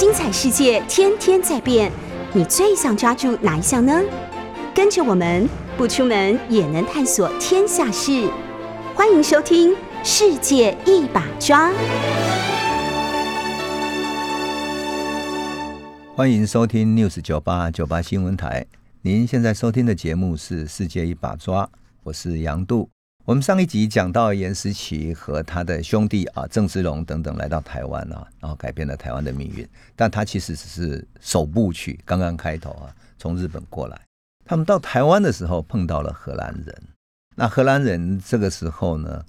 [0.00, 1.92] 精彩世界天天在变，
[2.32, 4.00] 你最想抓住哪一项呢？
[4.74, 5.46] 跟着我们
[5.76, 8.26] 不出门也能探索天下事，
[8.94, 11.68] 欢迎收听《世界一把抓》。
[16.16, 18.64] 欢迎收听 News 九八九八新闻台。
[19.02, 21.64] 您现在收听的节目是《世界一把抓》，
[22.04, 22.88] 我是杨度。
[23.30, 29.64] 我们上一集讲到严思琪和他的兄弟啊郑芝龙等等来到台湾啊，然后改变了台湾的命运。
[29.94, 33.96] 但他其实只是首部曲，刚刚开头啊，从日本过来。
[34.44, 36.82] 他们到台湾的时候碰到了荷兰人，
[37.36, 39.24] 那荷兰人这个时候呢，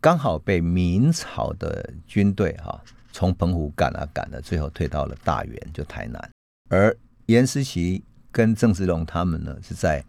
[0.00, 6.30] 刚好被明朝的军队哈从澎湖赶啊赶了，最后退到了大员，就台南。
[6.70, 6.92] 而
[7.26, 10.04] 严思琪跟郑芝龙他们呢是在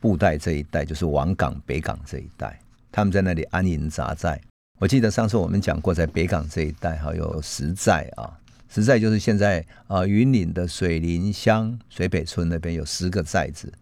[0.00, 2.60] 布袋这一带，就是王港、北港这一带。
[2.94, 4.40] 他们在那里安营扎寨。
[4.78, 8.30] 我记得上次我们讲过，在北港这一带哈有石寨啊，
[8.68, 13.72] 石寨就是现在啊云林的水林乡水北村那边有十个寨子，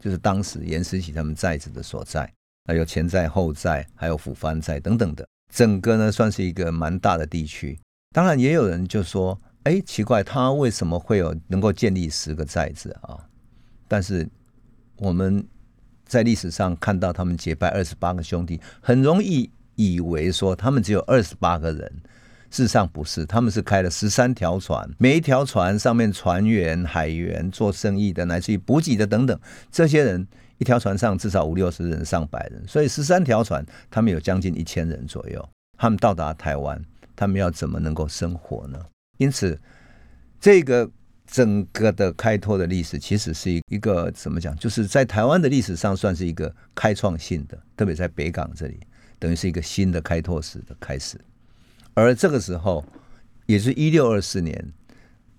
[0.00, 2.32] 就是当时严思齐他们寨子的所在。
[2.64, 7.78] 还有前寨、后寨，还有府番寨等等的，整个呢算是一个蛮大的地区。
[8.14, 13.20] 当然也有人就说，哎，奇怪，他为什么会有能够建立十个寨子啊？
[13.86, 14.26] 但是
[14.96, 15.46] 我们。
[16.12, 21.90] 在历史上看到他们结拜二十八个兄弟，很容易以为说他们只有二十八个人，
[22.50, 35.48] 事实上不是，他们是开了十三条船，每一条船上面船员、海员、做生意的，乃至于补给的等等，这些人一条船上至少五六十人、上百人，所以十三条船，他们有将近一千人左右。
[35.78, 36.78] 他们到达台湾，
[37.16, 38.78] 他们要怎么能够生活呢？
[39.16, 39.58] 因此，
[40.38, 40.90] 这个。
[41.26, 44.54] 整个的开拓的历史其实是一一个怎么讲？
[44.56, 48.78] 就是在台湾的历史上算是一个开创性的，特别在北港这里，
[49.18, 51.18] 等于是一个新的开拓史的开始。
[51.94, 52.84] 而这个时候，
[53.46, 54.72] 也是一六二四年，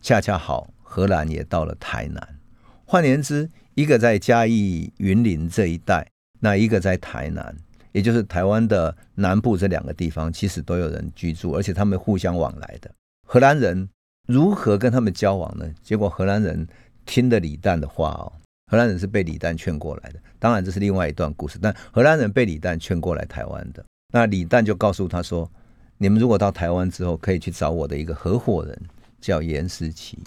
[0.01, 2.39] 恰恰好荷兰也到了台南。
[2.85, 6.07] 换言之，一个在嘉义云林这一带，
[6.39, 7.55] 那一个在台南，
[7.91, 12.89] 也就是台湾的南部这两个地方，其实都有人居住，而且他们互相往来的
[13.27, 13.87] 荷兰人。
[14.27, 15.69] 如何跟他们交往呢？
[15.83, 16.65] 结果荷兰人
[17.05, 18.31] 听了李旦的话哦，
[18.71, 20.19] 荷兰人是被李旦劝过来的。
[20.39, 23.83] 当然这是另外一段故事，但荷兰人被李旦劝过来台湾的。
[24.13, 25.49] 那李旦就告诉他说
[25.97, 28.81] ：“你们如果到台湾之后，可以去找我的一个合伙人，
[29.19, 30.17] 叫颜思琪。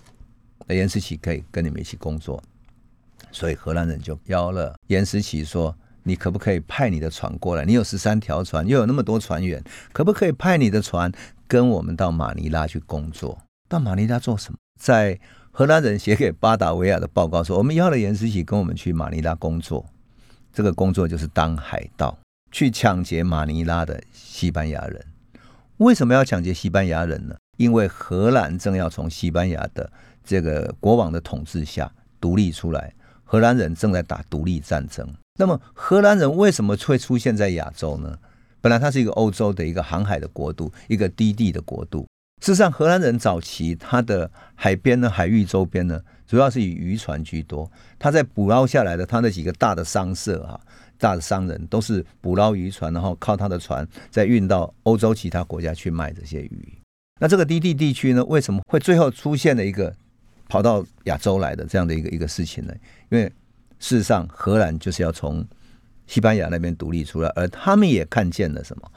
[0.67, 2.43] 那颜思琪可以跟你们一起工作。”
[3.33, 5.75] 所以荷兰人就邀了颜思琪说
[6.05, 7.65] ：“你可不可以派你的船过来？
[7.65, 9.63] 你有十三条船，又有那么多船员，
[9.95, 11.11] 可不可以派你的船
[11.49, 14.59] 跟我们到马尼拉去工作？”到马尼拉做什么？
[14.81, 15.19] 在
[15.51, 19.85] 荷兰人写给巴达维亚的报告说，我们邀了严思齐跟我们去马尼拉工作，
[20.53, 22.17] 这个工作就是当海盗，
[22.53, 25.05] 去抢劫马尼拉的西班牙人。
[25.79, 27.35] 为什么要抢劫西班牙人呢？
[27.57, 29.91] 因为荷兰正要从西班牙的
[30.23, 31.91] 这个国王的统治下
[32.21, 32.95] 独立出来，
[33.25, 35.07] 荷兰人正在打独立战争。
[35.39, 38.17] 那么荷兰人为什么会出现在亚洲呢？
[38.61, 42.07] 本来它是一个欧洲的一个航海的国度，一个低地的国度。
[42.43, 47.69] 事实上，荷兰人早期他的海边呢，海域周边呢，主要是以渔船居多。
[47.99, 50.61] 他在捕捞下来的他那几个大的商社啊，
[50.99, 56.79] 大的商人都是捕捞渔船，然后靠他的船再运到欧洲其他国家去卖这些鱼。
[57.19, 59.93] 那这个低地地区呢，为什么会最后出现了一个
[60.47, 62.75] 跑到亚洲来的这样的一个一个事情呢？
[63.09, 63.25] 因为
[63.79, 65.45] 事实上，荷兰就是要从
[66.07, 68.93] 西班牙那边独立出来，而他们也看见了什么？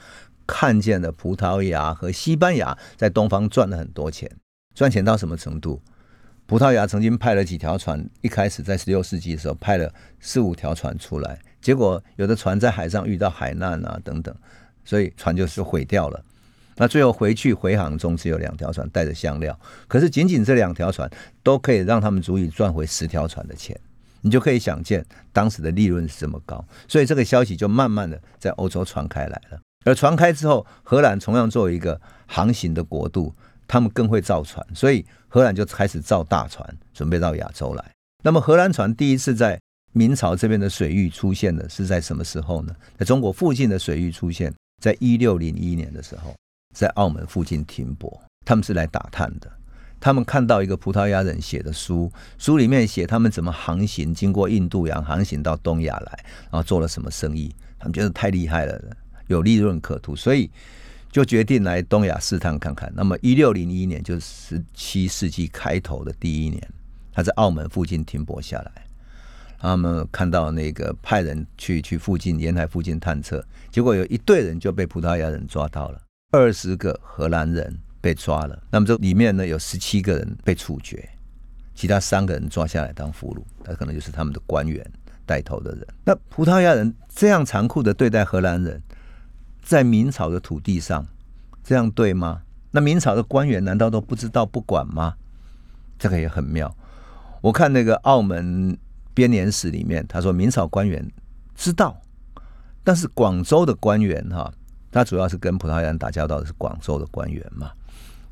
[0.52, 4.28] 看见了葡萄牙和西班牙在东方赚了很多钱，
[4.74, 5.80] 赚钱到什么程度？
[6.48, 14.36] 葡萄牙曾经派了几条船，一开始在十六世纪的时候派了四五条船出来，结果有的船在海上遇到海难啊等等，
[14.84, 16.20] 所以船就是毁掉了。
[16.76, 21.08] 那最后回去回航中只有两条船带着香料，可是仅仅这两条船
[21.44, 23.80] 都可以让他们足以赚回十条船的钱，
[24.22, 29.60] 你就可以想见当时的利润是这么高，所以这个消息就慢慢的在欧洲传开来了。
[29.86, 33.34] 而传开之后，荷兰同样作为一个航行的国度，
[33.68, 37.92] 他们更会造船，所以荷兰就开始造大船，准备到亚洲来。
[38.24, 39.60] 那么，荷兰船第一次在
[39.94, 42.76] 明朝这边的水域出现的是在什么时候呢？
[42.98, 46.36] 在中国附近的水域出现，在一六零一年的时候，
[46.76, 49.50] 在澳门附近停泊，他们是来打探的。
[50.02, 58.82] 他们看到一个葡萄牙人写的书，书里面写他们怎么航行，经过印度洋航行到东亚来，然后做了什么生意，他们觉得太厉害了。
[59.30, 60.52] 有利润可图，所以
[61.12, 62.92] 就决定来东亚试探看看。
[62.96, 66.62] 那么，一六零一年就是十七世纪开头的第一年，
[67.12, 68.72] 他在澳门附近停泊下来。
[69.62, 78.58] 他们看到那个派人去去附近沿海附近探测，结果有一队人就被葡萄牙人抓到了，二十个荷兰人被抓了。
[78.72, 81.10] 那么这里面呢，有十七个人被处决，
[81.76, 84.86] 其他三个人抓下来当俘虏，他可能就是他们的官员
[85.26, 85.86] 带头的人。
[86.06, 88.82] 那葡萄牙人这样残酷的对待荷兰人，
[89.62, 91.06] 在明朝的土地上，
[91.64, 92.42] 这样对吗？
[92.72, 95.16] 那明朝的官员难道都不知道不管吗？
[95.98, 96.76] 这个也很妙。
[97.42, 98.78] 我看那个澳门
[99.14, 101.06] 编年史里面，他说明朝官员
[101.56, 102.00] 知道，
[102.84, 104.52] 但是广州的官员哈，
[104.92, 107.72] 他主要是跟葡萄牙人打交道的是广州的官员嘛。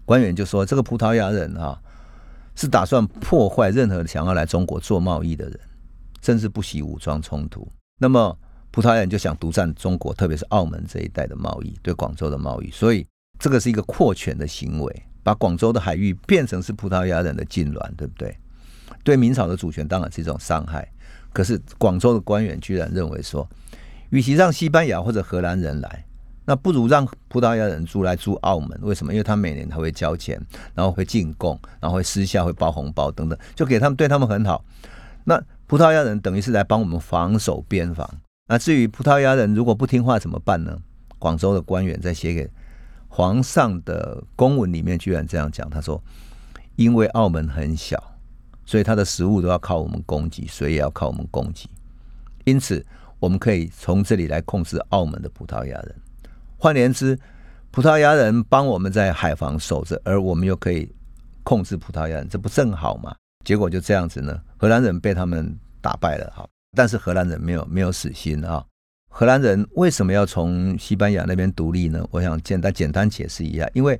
[0.06, 1.82] 官员就说这个葡萄牙人哈
[2.56, 5.60] 是打算破坏任何想要来中国做贸易的人，
[6.22, 7.68] 甚至不惜武装冲突。
[7.98, 8.38] 那么
[8.78, 13.04] 葡萄牙人就想独占中国，特别是澳门这一带的贸易，对广州的贸易，所以
[13.40, 18.38] 这个是一个扩权的行为，把广州的海域变成是葡萄牙人的禁臠，对不对？
[19.04, 20.88] 对明朝的主权当然是一种伤害，
[21.34, 23.50] 可是广州的官员居然认为说，
[24.12, 26.06] 与其让西班牙或者荷兰人来，
[26.46, 28.78] 那不如让葡萄牙人租来住澳门。
[28.84, 29.12] 为什么？
[29.12, 30.40] 因为他每年他会交钱，
[30.76, 34.64] 然后会进贡，然后会私下会包红包等等，就给他们对他们很好。
[35.24, 38.08] 那葡萄牙人等于是来帮我们防守边防。
[38.48, 40.80] 那至于葡萄牙人如果不听话怎么办呢？
[41.20, 42.50] 广州的官员在写给
[43.08, 46.02] 皇上的公文里面居然这样讲，他说
[46.78, 48.02] ：“因为澳门很小。”
[48.66, 51.70] 所以他的食物都要靠我们供给，水也要靠我们供给。
[52.44, 52.86] 因此，
[53.20, 55.96] 我们可以从这里来控制澳门的葡萄牙人。
[56.58, 57.18] 换言之，
[57.72, 60.94] 葡萄牙人帮我们在海防守着，而我们又可以
[61.44, 63.16] 控制葡萄牙人，这不正好吗？
[63.46, 66.48] 结果就这样子呢，荷兰人被他们打败了哈。
[66.78, 68.64] 但是荷兰人没有没有死心啊。
[69.10, 72.08] 荷兰人为什么要从西班牙那边独立呢？
[72.12, 74.00] 我想简单简单解释一下，因为。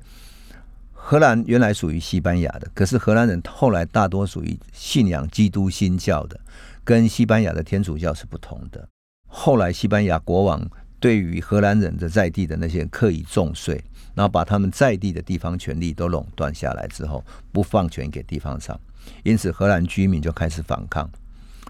[1.00, 6.38] 荷兰原来属于西班牙的，可是荷兰人后来大多属于信仰基督新教的，
[6.84, 8.86] 跟西班牙的天主教是不同的。
[9.26, 10.60] 后来西班牙国王
[11.00, 13.82] 对于荷兰人的在地的那些人课以重税，
[14.14, 18.78] 然后把他们在地的地方权力都垄断下来之后，不放权给地方上，
[19.22, 21.10] 因此荷兰居民就开始反抗。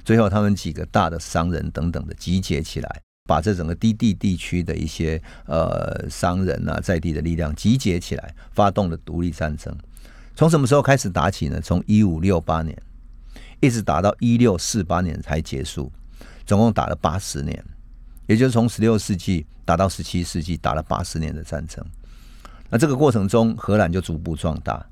[0.08, 3.02] 最后，他们几个大的商人等等的集结起来。
[3.26, 9.76] 把这整个低地地区的一些呃商人啊，在地的力量集结起来，发动了独立战争。
[10.34, 11.60] 从什么时候开始打起呢？
[11.60, 12.74] 从一五六八年
[13.60, 15.92] 一直打到一六四八年才结束，
[16.46, 17.62] 总共打了八十年，
[18.26, 21.84] 也就是从十六世纪打到十七世纪，打了八十年的战争。
[22.70, 24.82] 那这个过程中，荷兰就逐步壮大，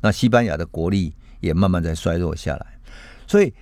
[0.00, 2.66] 那西班牙的国力也慢慢在衰弱下来。
[3.28, 3.54] 所以，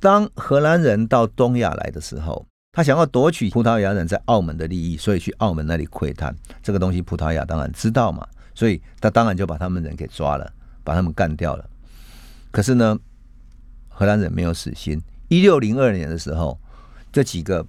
[0.00, 7.00] 当荷兰人到东亚来的时候，他想要夺取葡萄牙人在澳门的利益，所以去澳门那里窥探这个东西。
[7.00, 10.52] 葡萄牙当然知道嘛，所以他当然就把他们人给抓了，
[10.82, 11.70] 把他们干掉了。
[12.50, 12.98] 可是呢，
[13.88, 15.00] 荷兰人没有死心。
[15.28, 16.58] 一六零二年的时候，
[17.12, 17.66] 这几个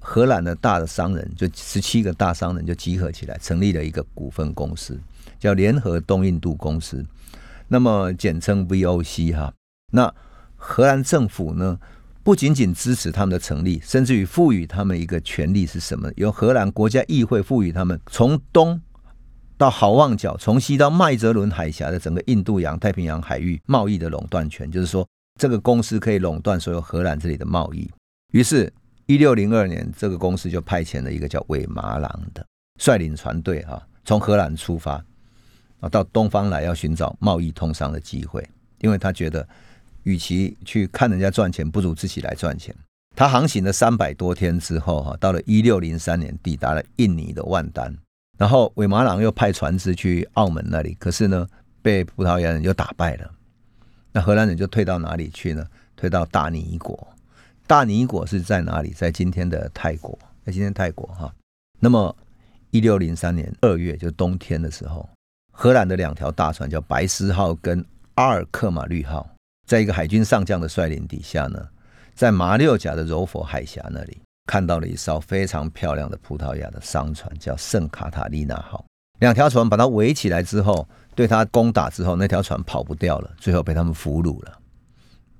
[0.00, 4.98] 荷兰的大的商人，就十七个大商人就集合起来，成立了一个股份公司，
[5.38, 7.04] 叫联合东印度公司，
[7.68, 9.52] 那么简称 VOC 哈。
[9.92, 10.12] 那
[10.56, 11.78] 荷兰政府呢？
[12.22, 16.10] 不仅仅支持他们的成立，甚至于赋予他们一个权利是什么？
[16.16, 18.80] 由荷兰国家议会赋予他们从东
[19.56, 25.06] 到好望角，从西到麦哲伦海峡的整个印度洋、太平洋海域贸易的垄断权，就是说
[25.38, 27.88] 这个公司可以垄断所有荷兰这里的贸易。
[28.32, 28.72] 于是，
[29.06, 32.44] 一六零二年，这个公司就派遣了一个叫韦马朗的
[32.80, 34.94] 率领船队啊，从荷兰出发
[35.78, 38.44] 啊，到东方来要寻找贸易通商的机会，
[38.80, 39.48] 因为他觉得。
[40.06, 42.74] 与其去看人家赚钱，不如自己来赚钱。
[43.16, 47.92] 他航行了三百多天之后，哈，到了一六零三年，抵达了印尼的万丹。
[48.38, 51.46] 然后韦马朗又派船只去澳门那里，可是呢，
[51.82, 53.30] 被葡萄牙人又打败了。
[54.12, 55.66] 那荷兰人就退到哪里去呢？
[55.96, 57.08] 退到大尼国。
[57.66, 58.90] 大尼国是在哪里？
[58.90, 61.34] 在今天的泰国，在今天泰国哈。
[61.80, 62.14] 那么
[62.70, 65.08] 一六零三年二月，就冬天的时候，
[65.50, 67.84] 荷兰的两条大船叫白丝号跟
[68.14, 69.28] 阿尔克马绿号。
[69.66, 71.60] 在一个海军上将的率领底下呢，
[72.14, 78.84] 在马六甲的柔佛海峡那里看到了一艘非常漂亮的葡萄牙的商船，叫圣卡塔利娜号。
[79.18, 84.58] 两条船把它围起来之后，对它攻打之后，那条船跑不掉了，最后被他们俘虏了。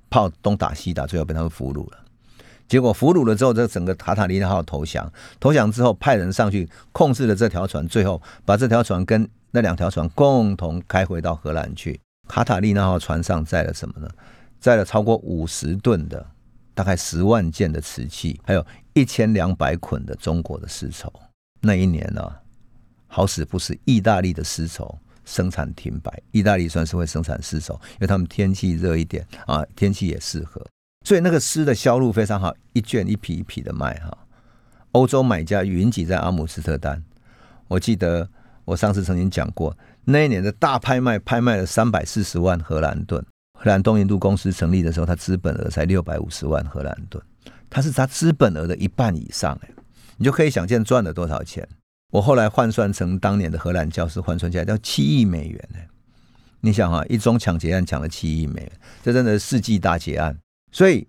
[0.09, 1.97] 炮东打西打，最后被他们俘虏了。
[2.67, 11.97] 结果俘虏了之后，这整个卡塔利娜号投降，投降之后派人上去控制了这条船，最后把这条船跟那两条船共同开回到荷兰去。
[12.27, 14.09] 卡塔利娜号船上载了什么呢？
[14.59, 16.25] 载了超过五十吨的，
[16.73, 21.13] 大概十万件的瓷器，还有一千两百捆的中国的丝绸。
[21.61, 22.41] 那一年呢、啊，
[23.07, 26.21] 好死不死，意大利的丝绸生产停摆。
[26.31, 30.65] 意大利算是会生产丝绸，因为他们天气热一点啊，天气也适合，
[31.05, 34.17] 所以那个丝的销路非常好，一卷一匹一匹的卖哈。
[34.93, 37.03] 欧洲买家云集在阿姆斯特丹。
[37.67, 38.27] 我记得
[38.65, 39.77] 我上次曾经讲过。
[40.09, 43.25] 那一年的大拍卖拍卖了三百四十万荷兰盾。
[43.59, 47.21] 荷兰东印度公司成立的时候，它资本额才六百五十万荷兰盾，
[47.69, 49.69] 它是它资本额的一半以上哎，
[50.15, 51.67] 你就可以想见赚了多少钱。
[52.13, 55.79] 我后来换算成当年的荷兰教士换算起来要七亿美元呢。
[56.61, 58.71] 你想哈，一宗抢劫案抢了七亿美元，
[59.03, 60.37] 这真的是世纪大劫案。
[60.71, 61.05] 所以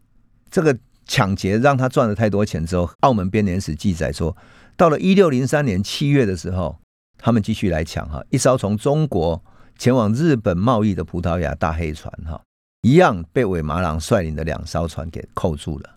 [0.50, 0.76] 这个
[1.06, 4.36] 抢劫让他赚了太多钱之后，澳门编年史记载说，
[4.76, 6.80] 到了一六零三年七月的时候，
[7.18, 9.42] 他们继续来抢哈，一艘从中国。
[9.80, 12.42] 前往日本贸易的葡萄牙大黑船，哈，
[12.82, 15.88] 一样被韦马郎率领的两艘船给扣住了。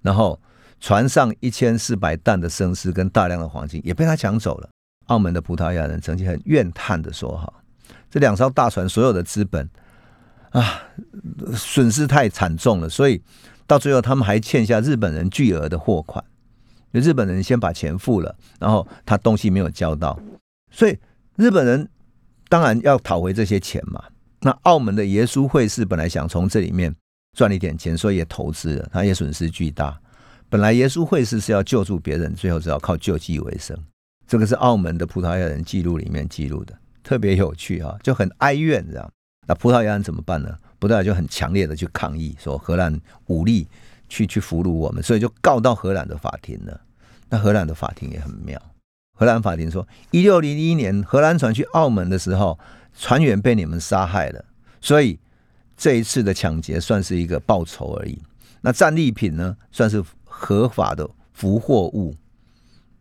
[0.00, 0.40] 然后
[0.80, 4.68] 船上一千四百担的生丝跟大量的黄金也被他抢走了。
[5.06, 7.52] 澳门的葡萄牙人曾经很怨叹的说：“哈，
[8.10, 9.70] 这两艘大船所有的资本
[10.50, 10.82] 啊，
[11.54, 13.22] 损失太惨重了，所以
[13.68, 16.24] 到最后他们还欠下日本人巨额的货款。
[16.90, 20.18] 日本人先把钱付了，然后他东西没有交到，
[20.72, 20.98] 所以
[21.36, 21.88] 日本人。”
[22.52, 24.04] 当然要讨回这些钱嘛。
[24.40, 26.94] 那澳门的耶稣会士本来想从这里面
[27.34, 29.98] 赚一点钱，所以也投资了，他也损失巨大。
[30.50, 33.74] 本来耶稣会士是要救助别人，最后只好靠救济为生。
[34.26, 39.12] 这个是澳门的葡萄牙人记录里面记录的，特别有趣啊，就很哀怨这样。
[39.46, 40.54] 那葡萄牙人怎么办呢？
[40.78, 43.66] 葡萄牙就很强烈的去抗议，说荷兰武力
[44.10, 46.78] 去去俘虏我们，所以就告到荷兰的法庭了。
[47.30, 48.60] 那荷兰的法庭也很妙。
[49.22, 52.58] 荷兰法庭说，一六零一年荷兰船去澳门的时候，
[52.98, 54.44] 船员被你们杀害了，
[54.80, 55.16] 所以
[55.76, 58.20] 这一次的抢劫算是一个报酬而已。
[58.62, 62.16] 那战利品呢，算是合法的俘获物。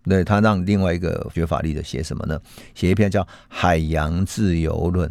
[0.03, 2.39] 对，他让另外一个学法律的写什么呢？
[2.75, 5.09] 写一篇叫《海洋自由论》，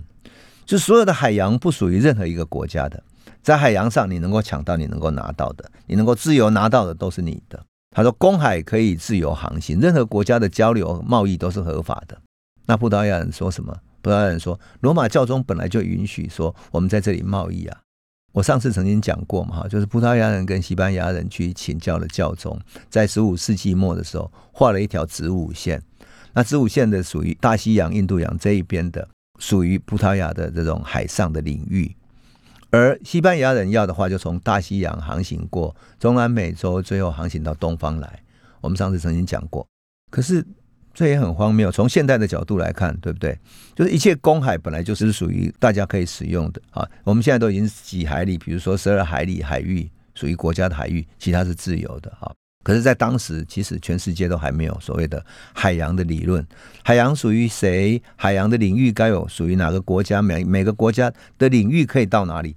[0.64, 3.02] 就所有的海洋不属于任何一个国家的，
[3.42, 7.60] 在海洋上你能够抢到、你能够拿到的、你能够自由拿到的，都是你的。
[7.94, 12.16] 他说：“公海可以自由航行，任何国家的交流贸易都是合法的。”
[12.66, 13.76] 那葡萄牙人说什么？
[14.00, 17.80] 葡萄牙人说：“罗马教宗本来就允许说我们在这里贸易啊。”
[18.32, 22.56] 我上次曾经讲过嘛，哈，就是葡萄牙人跟西班牙人去请教了教宗，
[22.88, 25.82] 在十五世纪末的时候画了一条子午线。
[26.32, 29.08] 那子午线的属于大西洋、印度洋这一边的，
[29.40, 31.92] 属于葡萄牙的这种海上的领域。
[32.70, 38.22] 而西班牙人要的话，就从大西洋航行过中南美洲，最后航行到东方来。
[38.60, 39.66] 我们上次曾经讲过，
[40.10, 40.46] 可是
[40.94, 41.70] 这也很荒谬。
[41.72, 43.38] 从现代的角度来看，对不对？
[43.74, 46.88] 就是一切公海本来就是属于大家可以使用的啊。
[47.04, 52.30] 我们现在都已经几海里，比如说十二海里海域属于国家的海域，其他是自由的啊。
[52.62, 55.24] 可是，在当时，其实全世界都还没有所谓的
[55.54, 56.46] 海洋的理论。
[56.84, 58.00] 海洋属于谁？
[58.16, 60.20] 海洋的领域该有属于哪个国家？
[60.20, 62.54] 每每个国家的领域可以到哪里，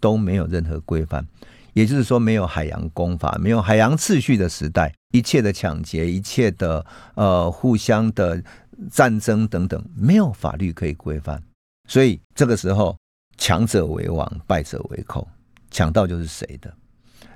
[0.00, 1.26] 都没有任何规范。
[1.72, 8.42] 也就是说，没有海洋公法，没有海洋秩序的时代，一切的抢劫，一切的呃互相的
[8.90, 11.42] 战争等等，没有法律可以规范。
[11.86, 12.94] 所以这个时候，
[13.38, 15.26] 强者为王，败者为寇，
[15.70, 16.70] 抢到就是谁的。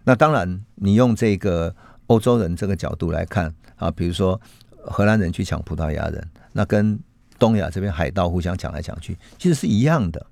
[0.05, 1.75] 那当然，你用这个。
[2.13, 4.39] 欧洲人这个角度来看啊，比如说
[4.85, 7.01] 荷兰人去抢葡萄牙人，那跟
[7.39, 10.27] 东亚这边海盗互相抢来抢去，其实是一样的，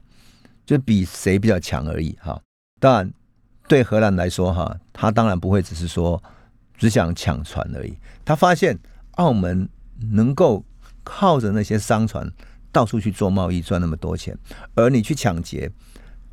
[0.66, 2.38] 就比谁比较强而已哈。
[2.78, 3.10] 当然，
[3.66, 6.22] 对荷兰来说哈，他当然不会只是说
[6.76, 7.96] 只想抢船而已。
[8.26, 8.78] 他发现
[9.12, 9.66] 澳门
[10.12, 10.62] 能够
[11.02, 12.30] 靠着那些商船
[12.70, 14.36] 到处去做贸易赚那么多钱，
[14.74, 15.70] 而你去抢劫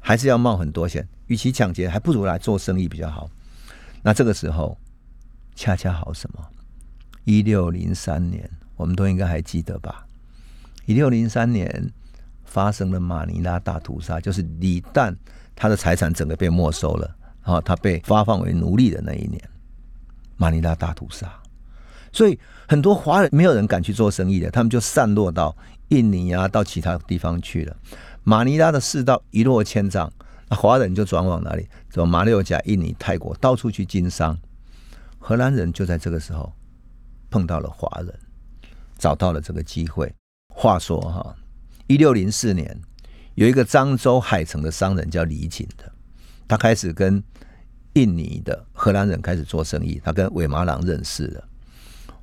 [0.01, 3.29] 还是要冒很多险，与其抢劫，还不如来做生意比较好。
[4.03, 4.77] 那这个时候。
[5.57, 6.39] 恰恰好什么？
[7.23, 10.05] 一六零三年，我们都应该还记得吧？
[10.85, 11.91] 一六零三年
[12.45, 15.13] 发生了马尼拉大屠杀，就是李旦
[15.55, 17.09] 他的财产整个被没收了，
[17.43, 19.41] 然后他被发放为奴隶的那一年，
[20.37, 21.27] 马尼拉大屠杀。
[22.11, 27.75] 所以很多华人没有人敢去做生意的，他们就散落到印尼啊，到其他地方去了。
[28.23, 30.13] 马尼拉的世道一落千丈，
[30.49, 31.67] 那华人就转往哪里？
[31.89, 34.37] 走马六甲、印尼、泰国，到处去经商。
[35.27, 36.53] 荷兰人就在这个时候
[37.29, 38.17] 碰到了华人，
[38.97, 40.09] 找到了这个机会。
[40.55, 41.35] 话说哈，
[41.87, 42.79] 一六零四年，
[43.35, 45.91] 有一个漳州海城的商人叫李锦的，
[46.47, 47.21] 他开始跟
[47.95, 51.43] 印尼的荷兰人开始做生意，他跟韦马郎认识了，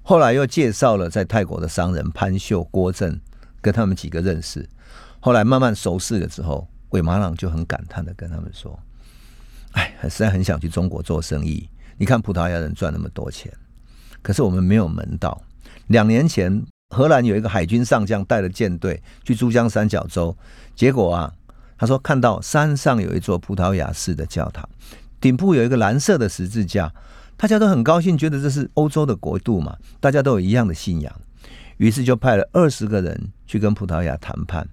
[0.01, 3.21] 后来又介绍了在泰国的商人潘秀、郭正，
[3.61, 4.67] 跟他们几个认识。
[5.21, 8.81] 后来慢慢熟识了之后，韦马郎就很感叹的跟他们说
[9.73, 13.53] ：“哎，实在很想去中国做生意。”你看葡萄牙人赚那么多钱，
[14.23, 15.41] 可是我们没有门道。
[15.89, 20.37] 两年前，荷兰有一个海军上将带了舰队去珠江三角洲，
[20.75, 21.33] 结果啊，
[21.77, 24.69] 他说看到山上有一座葡萄牙式的教堂，
[25.21, 26.93] 顶部有一个蓝色的十字架，
[27.37, 31.13] 大家都很高兴，觉得这是欧洲的国度嘛，大家都有一样的信仰，
[31.77, 34.67] 于是就派了二十个人去跟葡萄牙谈判。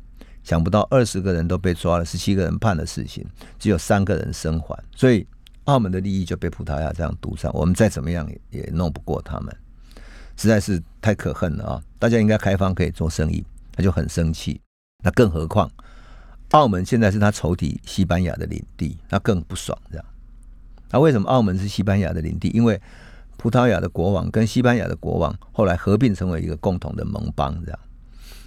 [0.44, 3.24] 想不到二十个人都被抓了，十七个人判了死刑，
[3.60, 5.28] 只有三个人生还，所以
[5.66, 9.56] 澳门的利益就被葡萄牙这样堵上，我们再怎么样也弄不过他们，
[10.36, 11.84] 实在是太可恨了啊！
[12.00, 14.60] 大家应该开放可以做生意，他就很生气。
[15.04, 15.70] 那更何况，
[16.50, 20.06] 澳门现在是他仇敌西班牙的领地，那更不爽这样。
[20.90, 22.50] 那为什么澳门是西班牙的领地？
[22.50, 22.82] 因为
[23.38, 27.80] 葡萄牙的国王跟西班牙的国王后来合并成为一个共同的盟邦，这样。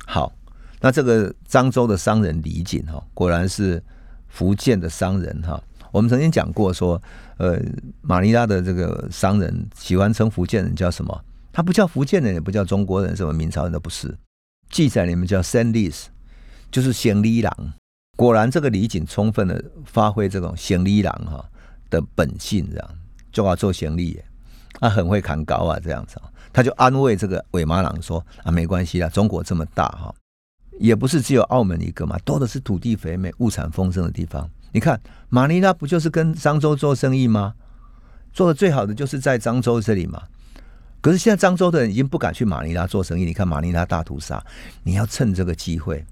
[0.04, 0.32] 好，
[0.80, 3.82] 那这个漳州的商人李锦哈，果然是
[4.28, 5.62] 福建的商人哈。
[5.94, 7.00] 我们曾经讲过说，
[7.36, 7.56] 呃，
[8.02, 11.24] 马尼拉的这个商人喜欢称福建人叫什么？
[11.52, 14.12] 他不叫福建人，也不叫中国人，什么明朝人都不是。
[14.70, 16.06] 记载里面叫 Senlis，
[16.68, 17.72] 就是行李郎。
[18.16, 21.48] 果然，这个李锦充分的发挥这种行李郎哈
[21.88, 22.90] 的本性，这样
[23.30, 24.20] 就要做行李。
[24.80, 26.20] 他很会砍高啊，这样子，
[26.52, 30.12] 他就安慰这个韦马郎说：“啊，没关系啦，中国这么大哈，
[30.80, 34.50] 也不是只有澳门一个嘛，多的是土地肥美、物产丰盛的地方。
[34.74, 37.54] 你看马尼拉不就是跟漳州做生意吗？
[38.32, 40.20] 做的最好的就是在漳州这里嘛。
[41.00, 43.24] 可是现在漳州的人已经不敢去马尼拉做生意。
[43.24, 44.44] 你看马尼拉大屠杀，
[44.82, 46.04] 你要趁这个机会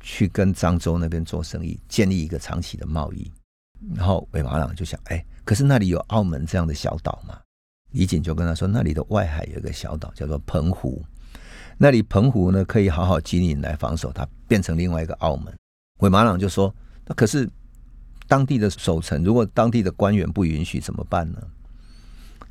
[0.00, 3.30] 去跟漳州那边做生意，建立一个长期的贸易。
[3.94, 7.38] 然后韦马朗就想：哎，可是那里有澳门这样的小岛嘛。”
[7.92, 11.00] 李锦就跟他说：“那里的外海有一个小岛，叫做澎湖。
[11.78, 15.54] 那里澎湖呢，可以好好经营来防守它，变成另外一个澳门。”
[16.00, 16.74] 韦马朗就说
[17.06, 17.48] ：“那可是
[18.26, 21.38] 当地的守城，如果当地的官员不允许，怎么办呢？”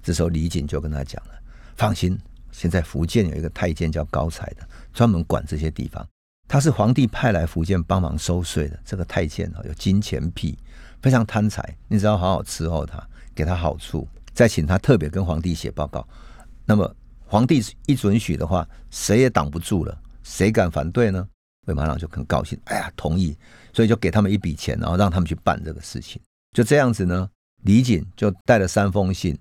[0.03, 1.31] 这时候李锦就跟他讲了
[1.75, 2.17] ：“放心，
[2.51, 6.05] 现在福建有一个太监叫高才的，专门管这些地方。
[6.47, 8.79] 他是皇帝派来福建帮忙收税的。
[8.83, 10.57] 这个太监啊，有金钱癖，
[11.01, 11.77] 非常贪财。
[11.87, 13.01] 你只要好好伺候他，
[13.33, 16.07] 给他好处。”再请他特别跟皇帝写报告，
[16.65, 21.27] 那么皇帝一准许的话，谁也挡不住了，谁敢反对呢？
[21.65, 23.35] 韦马朗就很高兴，哎呀，同意，
[23.73, 26.21] 所以就给他们一笔钱，然后让他们去办这个事情。
[26.55, 27.29] 就这样子呢，
[27.63, 29.37] 李锦就带了三封信，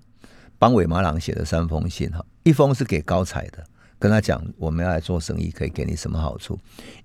[0.57, 3.63] 帮韦马朗写了三封信哈，一封是给高才的，
[3.99, 6.55] 跟他讲我们要来做生意，可以给你什么好处；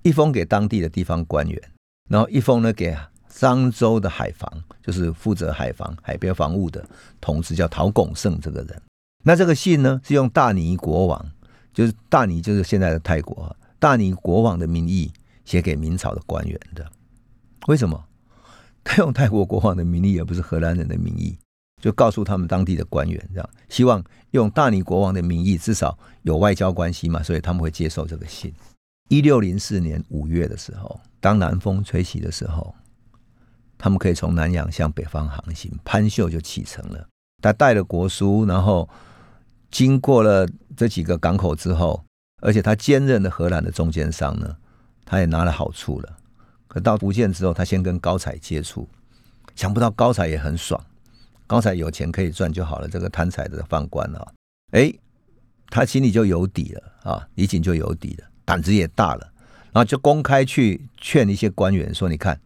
[0.03, 1.63] 一封给当地的地方官员，
[2.09, 2.97] 然后一封呢给。
[3.31, 4.51] 漳州的海防
[4.83, 6.85] 就是负责海防、海边防务的
[7.21, 8.83] 同志，叫陶拱胜这个人。
[9.23, 11.31] 那这个信呢，是用大尼国王，
[11.73, 15.13] 就是大尼，就是现在的泰国，大尼国王的名义
[15.45, 16.91] 写给明朝的官员的。
[17.67, 18.05] 为什么？
[18.85, 21.37] 他用泰国国王的名义，而不是荷兰人的名义，
[21.83, 28.53] 就告诉他们当地的官员，这样希望用大尼国王的名义，至少有外交关系嘛，所以他们会接受这个信。
[29.09, 32.75] 一六零四年五月的时候，当南风吹起的时候。
[33.81, 37.07] 他们可以从南洋向北方航行，潘秀就启程了。
[37.41, 38.89] 他带了国书，然后
[39.71, 42.05] 经过了这几个港口之后，
[42.41, 44.57] 而且他兼任了荷兰的中间商呢，
[45.05, 46.17] 他也拿了好处了。
[46.67, 48.89] 可到福建之后，他先跟高才接触，
[49.55, 50.83] 想不到高才也很爽，
[51.47, 52.89] 高才有钱可以赚就好了。
[52.89, 54.33] 这个贪财的宦官啊，
[54.73, 54.93] 哎，
[55.69, 59.33] 他心里就有底了啊，李锦就有底了，胆子也大了，
[59.73, 62.39] 然后就公开去劝一些官员说：“你看。”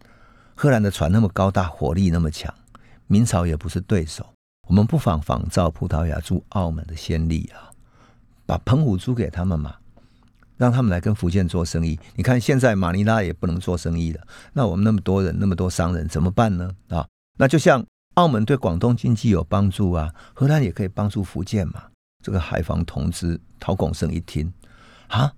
[0.54, 2.54] 荷兰的船那么高大，火力那么强，
[3.08, 4.24] 明朝也不是对手。
[4.68, 7.72] 我们不妨仿照葡萄牙驻澳门的先例啊，
[8.46, 9.74] 把澎湖租给他们嘛，
[10.62, 11.98] 让他们来跟福建做生意。
[12.14, 14.20] 你看现在马尼拉也不能做生意了，
[14.52, 16.70] 那我们那么多人，那么多商人怎么办呢？
[16.88, 17.04] 啊，
[17.36, 21.82] 那就像澳门对广东经济有帮助啊，荷兰也可以帮助福建嘛。
[22.22, 24.52] 这个海防同知陶拱生一听，
[25.08, 25.32] 啊，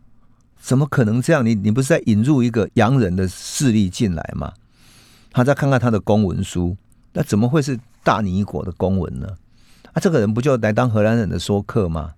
[0.61, 1.43] 怎么可能这样？
[1.43, 4.53] 你你不是在引入一个洋人的势力进来吗？
[5.31, 6.77] 他再看看他的公文书，
[7.15, 9.27] 那怎么会是大尼国的公文呢？
[9.95, 12.13] 啊，这个人不就来当荷兰人的说客吗？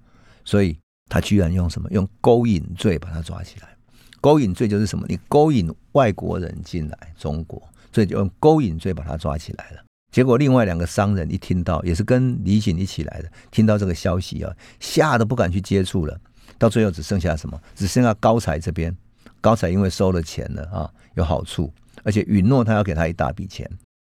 [0.45, 0.77] 所以
[1.09, 1.89] 他居然用什么？
[1.91, 3.69] 用勾引罪把他抓起来。
[4.21, 5.07] 勾引罪就是什么？
[5.09, 9.85] 你勾引外国人进来中国，所以就用勾引罪把他抓起来了。
[10.13, 16.19] 结果另外两个商人一听到，也是跟李锦一起来的，听到这个消息啊，吓得不敢去接触了。
[16.59, 17.61] 到最后只剩下什么？
[17.75, 18.97] 只剩下高才这边。
[19.41, 21.73] 高才因为收了钱了啊，有好处。
[22.03, 23.69] 而且允诺他要给他一大笔钱，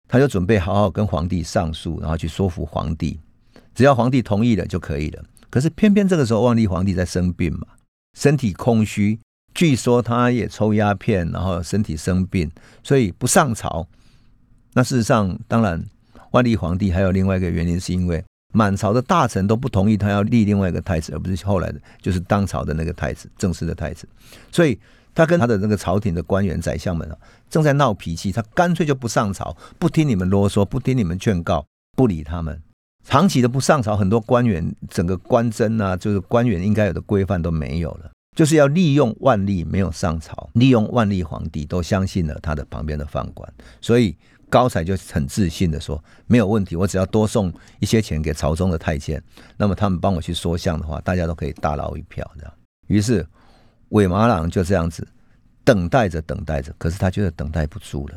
[0.07, 3.19] 他就准备好好跟皇帝上诉，然后去说服皇帝，
[3.73, 5.23] 只要皇帝同意了就可以了。
[5.53, 7.67] 可是偏偏这个时候万历皇帝在生病嘛，
[8.17, 9.19] 身体空虚，
[9.53, 12.49] 据说他也抽鸦片，然后身体生病，
[12.81, 13.87] 所以不上朝。
[14.73, 15.85] 那事实上，当然
[16.31, 24.09] 万历皇帝还有另外一个原因，是因为满朝的大臣都不同意他要立另外一个太子，而不是后来的就是当朝的那个太子，正式的太子，
[24.51, 24.79] 所以。
[25.15, 27.15] 他跟他的那个朝廷的官员、宰相们啊，
[27.47, 31.63] 正在闹脾气，他干脆就不上朝，不听你们啰嗦，不听你们劝告，
[31.95, 32.59] 不理他们。
[33.03, 38.09] 长期的不上朝，很多官员整个官箴啊，就是官员应该有的规范都没有了。
[38.35, 44.17] 就是要利用万历没有上朝，利用万历皇帝都相信了他的旁边的宦官，所以
[44.49, 49.21] 高才就很自信的说没有问题，我只要多送一些钱给朝中的太监，
[49.55, 52.53] 那么他们帮我去说相的话，大家都可以大捞一票这样。
[52.87, 53.23] 于是
[53.89, 55.07] 韦马郎就这样子
[55.63, 58.15] 等待着等待着，可是他觉得等待不住了，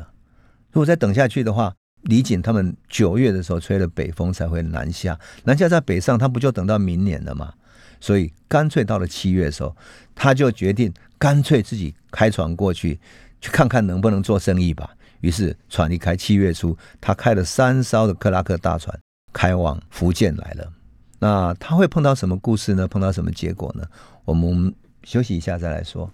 [0.71, 1.71] 如果再等下去的话，
[2.07, 7.53] 李璟他们九月的时候吹了北风才会南下，南下在北上，他不就等到明年了吗？
[7.99, 9.75] 所以干脆到了七月的时候，
[10.13, 12.99] 他就决定干脆自己开船过去，
[13.41, 14.89] 去看看能不能做生意吧。
[15.21, 18.95] 于是船一开，七月初，他开了三艘的克拉克大船，
[19.33, 20.71] 开往福建来了。
[21.19, 22.87] 那他会碰到什么故事呢？
[22.87, 23.83] 碰到什么结果呢？
[24.25, 26.09] 我们休息一下再来说。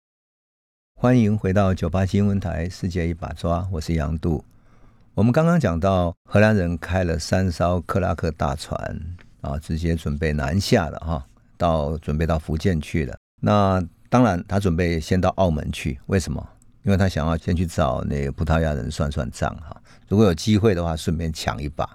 [0.95, 4.43] 欢迎回到九八新闻台《世界一把抓》，我是杨度。
[5.15, 8.99] 我们刚刚讲到荷兰人开了三艘克拉克大船
[9.41, 11.23] 啊，直接准备南下了哈。
[11.56, 16.43] 到准备到福建去了，那当然他准备先到澳门去，为什么？
[16.82, 19.80] 因为他想要先去找那个葡萄牙人算算账哈。
[20.08, 21.88] 如果有机会的话，顺便抢一把。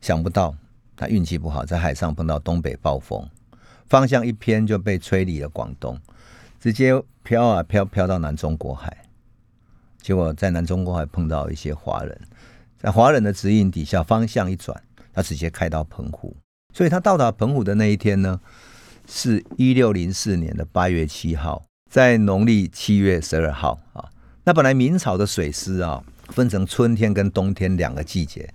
[0.00, 0.52] 想不到
[0.96, 3.24] 他运气不好，在海上碰到东北暴风，
[3.86, 5.96] 方向一偏就被吹离了广东，
[6.58, 8.98] 直接飘啊飘，飘到南中国海。
[10.02, 12.20] 结果在南中国海碰到一些华人，
[12.82, 16.36] 在华人的指引底下，方向一转，他直接开到澎湖。
[16.74, 18.40] 所以他到达澎湖的那一天呢，
[19.08, 24.10] 是一六零四年的八月七号，在农历七月十二号啊。
[24.42, 28.52] 那本来明朝的水师啊，分成春天跟冬天两个季节，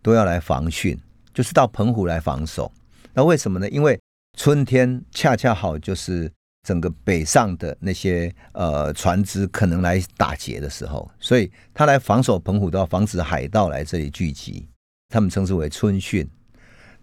[0.00, 0.98] 都要来防汛，
[1.34, 2.72] 就是到澎湖来防守。
[3.12, 3.68] 那为什么呢？
[3.68, 4.00] 因为
[4.38, 6.32] 春天恰恰好就是
[6.66, 14.66] 整个北上的那些呃船只可能来打劫的时候，所以他来防守澎湖，都要防止海盗来这里聚集，
[15.08, 16.26] 他们称之为春汛。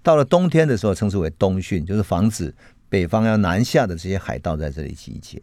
[0.01, 2.53] 到了冬天的时候，称之为冬汛，就是防止。
[2.89, 5.41] 北方要南下的这些海盗在这里集结，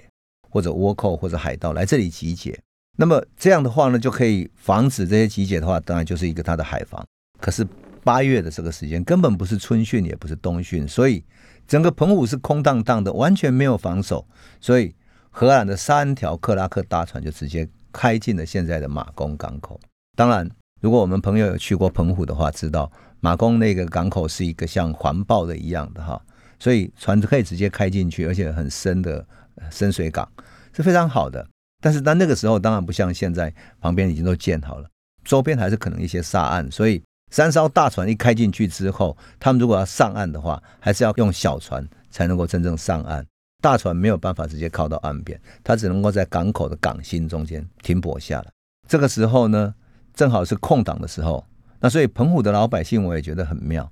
[0.51, 2.57] 或者倭寇或者海盗来这里集结，
[2.97, 7.05] 那么这样的话呢，就可以防止这些集结的话，当然就是一个它的海防。
[7.41, 7.67] 可是
[8.05, 11.25] 八月的这个时间根本不是春汛，也不是冬汛，所以
[11.71, 14.27] 整个澎湖是空荡荡的，完全没有防守。
[14.61, 14.93] 所以
[15.31, 19.79] 荷兰的三条克拉克大船就直接开进了现在的马公港口。
[20.17, 26.21] 当然，如果我们朋友有去过澎湖的话，知道马公那个港口是一个像环抱的一样的哈。
[26.59, 29.25] 所以船可以直接开进去，而且很深的
[29.71, 30.29] 深水港
[30.75, 31.47] 是非常好的。
[31.81, 34.89] 但是，在那个时候，当然不像现在，旁边已经都建好了，
[35.25, 36.69] 周边还是可能一些沙岸。
[36.69, 43.25] 所以，三艘大船一开进去之后，他们如果要上岸的话，还是要用小船才能够真正上岸。
[43.63, 48.51] 大船没有办法直接靠到岸边，它只能够在港口的港心中间停泊下来。
[48.89, 49.75] 这个时候呢，
[50.15, 51.45] 正好是空档的时候。
[51.79, 53.91] 那所以，澎湖的老百姓我也觉得很妙。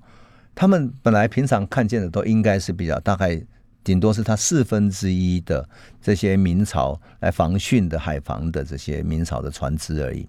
[0.54, 3.40] 他们本来平常看见的都应该是比较大概，
[3.84, 5.66] 顶多是他四分之一的
[6.02, 10.28] 这些明朝来防汛的海防的这些明朝的船只而已。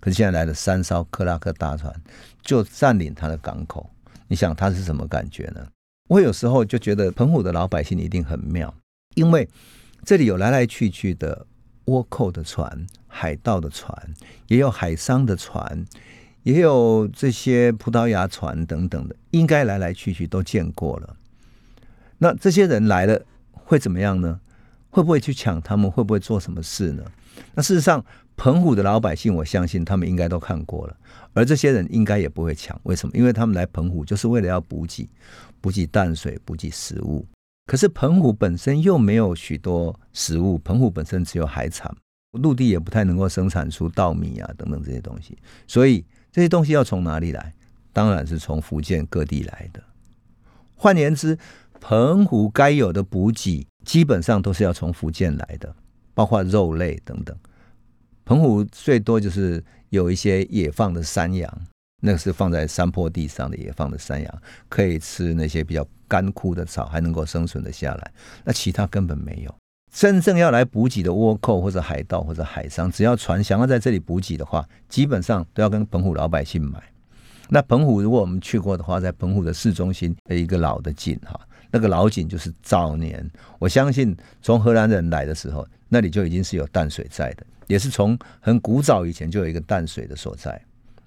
[0.00, 1.94] 可是现在来了三艘克拉克大船，
[2.42, 3.88] 就占领他的港口。
[4.26, 5.66] 你想他是什么感觉呢？
[6.08, 8.74] 我有时候就觉得澎湖的老百姓一定很妙，
[9.14, 9.48] 因为
[10.04, 11.46] 这里有来来去去的
[11.84, 13.94] 倭寇的船、海盗的船，
[14.48, 15.84] 也有海商的船。
[16.42, 21.14] 也有这些葡萄牙船等等的，应该来来去去都见过了。
[22.16, 23.20] 那这些人来了
[23.52, 24.40] 会怎么样呢？
[24.90, 25.90] 会不会去抢他们？
[25.90, 27.02] 会不会做什么事呢？
[27.54, 28.04] 那事实上，
[28.36, 30.96] 澎湖的老百姓，我相信他们应该都看过了。
[31.32, 33.16] 而这些人应该也不会抢，为什么？
[33.16, 35.08] 因为他们来澎湖就是为了要补给，
[35.60, 37.26] 补给淡水，补给食物。
[37.66, 41.90] 可是澎湖本身又没有许多食物，澎湖本身只有海产，
[42.32, 46.04] 陆地也不太能够生产出稻米啊等等这些东西，所以。
[46.32, 47.52] 这些东西要从哪里来？
[47.92, 49.82] 当然是从福建各地来的。
[50.76, 51.36] 换言之，
[51.80, 55.74] 澎湖该有的补给基本上都是要从福建来的，
[56.14, 57.36] 包括肉类等等。
[58.24, 61.52] 澎湖最多就是有一些野放的山羊，
[62.02, 68.12] 那个是放在山坡地上的野放的山羊，可以吃那些比较干枯的草，还能够生存的下来。
[68.44, 69.54] 那其他根本没有。
[69.92, 76.80] 真正要来补给的倭寇或者海盗或者海商，只要船想要在这里补给的话，基本上都要跟澎湖老百姓买。
[77.48, 83.28] 那澎湖如果我们去过的话，在澎湖的市中心的一个老的井哈，那个老井就是早年
[83.58, 90.60] 我相信从荷兰人来的时候，那里就已经是有淡水在的，也是从很古早以前就有一个淡水的所在，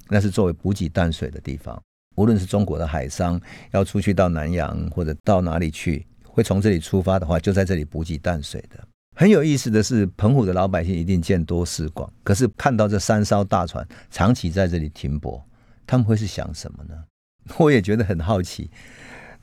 [0.10, 1.82] 那是作为补给淡水的地方。
[2.16, 6.06] 无论是中国的海商要出去到南洋或者到哪里去。
[6.36, 8.84] 会从这里出发的话，就在这里补给淡水的。
[9.16, 15.40] 很有意思的是，澎湖的老百姓一定见多识广，可是看到这三艘大船长期在这里停泊，
[15.86, 16.96] 他们会是想什么呢？
[17.60, 18.68] 我也觉得很好奇。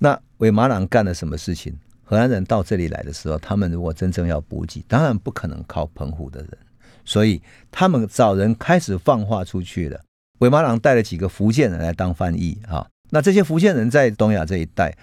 [0.02, 1.74] 那韦马郎干了什么事情？
[2.02, 6.58] 荷兰人到这里来的时候，他们如果真正要补给，当然不可能靠澎湖的人，
[7.04, 10.00] 所以他们找人开始放话出去了。
[10.38, 14.96] 韦马郎带了几个福建人来当翻译啊，那这些福建人在东亚这一带，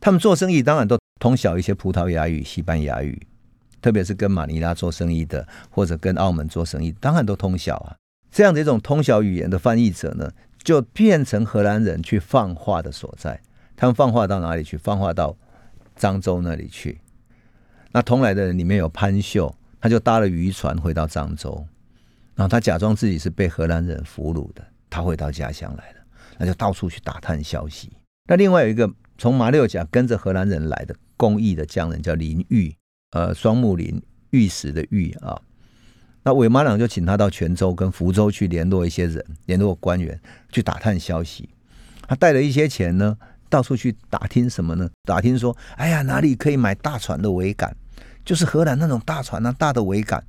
[0.00, 3.20] 他们做生意当然都通晓一些葡萄牙语、西班牙语，
[3.82, 7.94] 特别是跟马尼拉做生意的，或者跟澳门做生意，当然都通晓啊。
[8.32, 13.38] 这样的一种通晓语言的翻译者呢，就变成荷兰人去放话的所在。
[13.80, 14.76] 他们放话到哪里去？
[14.76, 15.34] 放话到。
[15.98, 16.98] 漳州那里去，
[17.92, 21.62] 那同来的人里面有潘秀，他就搭了渔船回到漳州，
[22.34, 25.96] 然后他假装自己是被荷兰人俘虏的，他回到家乡来了，
[26.38, 27.92] 那就到处去打探消息。
[28.26, 32.74] 那另外有一个从马六甲跟着荷兰人来的工艺的匠人叫林玉，
[33.10, 35.38] 呃，双木林玉石的玉啊。
[36.22, 40.18] 那韦马郎就请他到泉州跟福州去联络一些人，联络官员
[40.50, 41.50] 去打探消息。
[42.08, 43.18] 他带了一些钱呢。
[43.50, 44.88] 到处去打听什么呢？
[45.04, 47.76] 打听说，哎呀，哪里可以买大船的桅杆？
[48.24, 50.22] 就是荷兰那种大船啊，大的桅杆，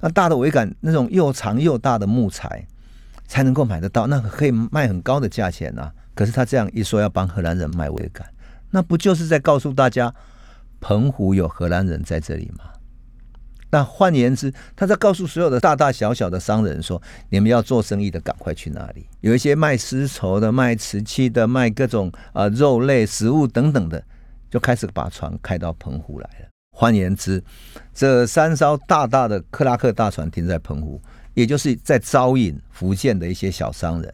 [0.00, 2.66] 那大的桅杆那种又长又大的木材
[3.26, 5.92] 才能够买得到，那可以卖很高的价钱啊。
[6.14, 8.26] 可是他这样一说，要帮荷兰人卖桅杆，
[8.70, 10.14] 那不就是在告诉大家，
[10.80, 12.64] 澎湖有荷兰人在这里吗？
[13.72, 19.06] 那换言之，他在告诉所有的大大小小的商人说：“你们要做生意的，赶快去那里。
[19.20, 24.02] 有一些卖丝绸的、卖瓷器的、卖各种啊、呃、肉类、食物等等的，
[24.50, 26.48] 就开始把船开到澎湖来了。
[26.76, 27.40] 换言之，
[27.94, 31.00] 这三艘大大的克拉克大船停在澎湖，
[31.34, 34.12] 也就是在招引福建的一些小商人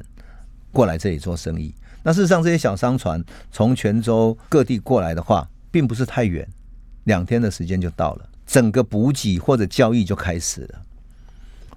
[0.70, 1.74] 过来这里做生意。
[2.02, 6.46] 那事实上，这些小商船从泉州各地过来的话，并不是太远，
[7.04, 10.82] 两天的时间就到了。”整个补给或者交易就开始了，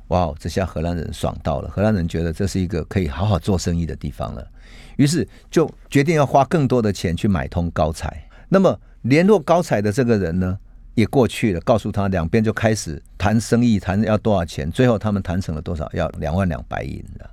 [0.10, 0.32] 哇！
[0.40, 4.48] 这下荷兰人爽到了，荷兰人觉得这是一个可以好好做生意的地方了，
[4.96, 8.24] 于是就决定要花更多的钱去买通高彩。
[8.48, 10.58] 那么联络高彩的这个人呢，
[10.94, 14.72] 也过去了，告诉他两边就开始谈生意，谈要多少钱。
[14.72, 15.90] 最后他们谈成了多少？
[15.94, 17.30] 要两万两白银了。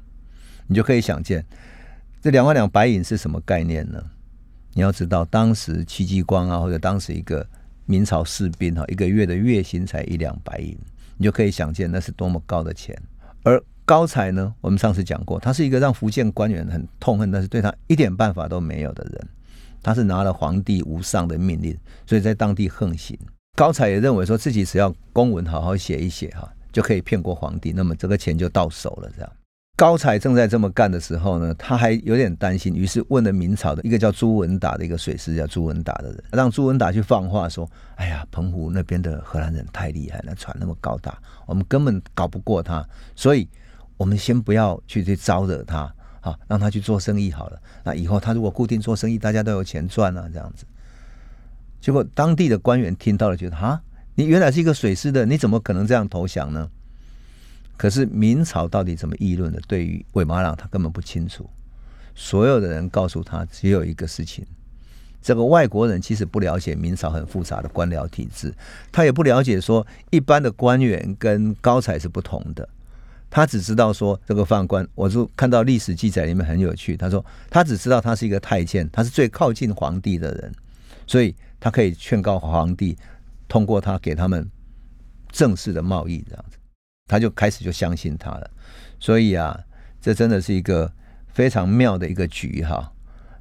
[0.67, 1.45] 你就可以想见，
[2.23, 4.03] 这两万两白银是什么概念呢？
[4.73, 7.47] 你要知道，当时戚继光啊，或者当时一个。
[7.87, 10.77] 明朝士兵哈，一个月的月薪才一两白银，
[11.17, 12.97] 你就可以想见那是多么高的钱。
[13.43, 19.29] 而高才呢，我们上次讲过，他是一个让福建官员很痛恨，但是对他一点办法都没有的人。
[19.83, 23.17] 他是拿了皇帝无上的命令，所以在当地横行。
[23.57, 29.33] 高才也认为说自己只要公文好好写一写哈，就可以骗过皇帝，那么这个钱就到手了，这样。
[29.77, 42.83] 高才正在这么干的时候呢，他还有点担心，于是问了明朝的一个叫朱文达的一个水师，叫朱文达的人，让朱文达去放话说：“哎呀，澎湖那边的荷兰人太厉害了，船那么高大，我们根本搞不过他，
[43.15, 43.47] 所以
[43.99, 47.61] 我们先不要去去招惹他，好，让他去做生意好了。
[47.85, 50.65] 那以后他如果固定做生意，大家都有钱赚啊，这样子。”
[51.83, 53.79] 结果当地的官员听到了，觉得：“啊，
[54.15, 56.67] 你原来是一个水师的，你怎么可能这样投降呢？”
[57.77, 59.61] 可是明朝到底怎么议论的？
[59.69, 61.49] 对于韦马郎，他根本不清楚。
[62.15, 64.47] 所有的人告诉他，只有一个事情：
[65.21, 68.55] 这个外国人其实不了解明朝很复杂的官僚体制，
[68.91, 72.67] 他也不了解说一般的官员跟高才是不同的。
[73.29, 76.97] 他只知道说这个犯官，我就看到历史记载里面很有趣。
[76.97, 80.53] 他说他只知道他是一个太监，他是最靠近皇帝的人，
[81.07, 82.97] 所以他可以劝告皇帝
[83.47, 84.49] 通过他给他们
[85.31, 86.56] 正式的贸易这样子。
[87.07, 88.51] 他就开始就相信他了，
[88.99, 89.59] 所以啊，
[90.01, 90.93] 这真的是一个
[91.29, 92.93] 非常妙的一个局哈。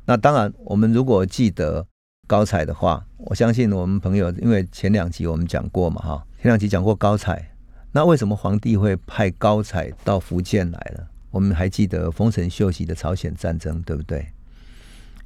[0.06, 1.86] 那当然，我们如果记得
[2.28, 7.51] 高彩的话，我相信我们朋友，因为前两集我们讲过嘛哈，前两集讲过高彩，
[7.91, 11.08] 那为什么皇帝会派高彩到福建来了？
[11.32, 14.28] 我们还记得丰臣秀吉的朝鲜战争，对不对？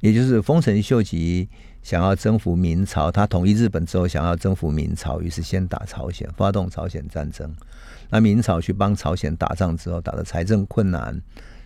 [0.00, 1.48] 也就是丰臣秀吉
[1.82, 7.54] 想要征服明朝，他统一日本之后想要征服明朝，于是先打朝鲜，发动朝鲜战争。
[8.10, 11.20] 那明朝去帮朝鲜打仗之后，打的财政困难，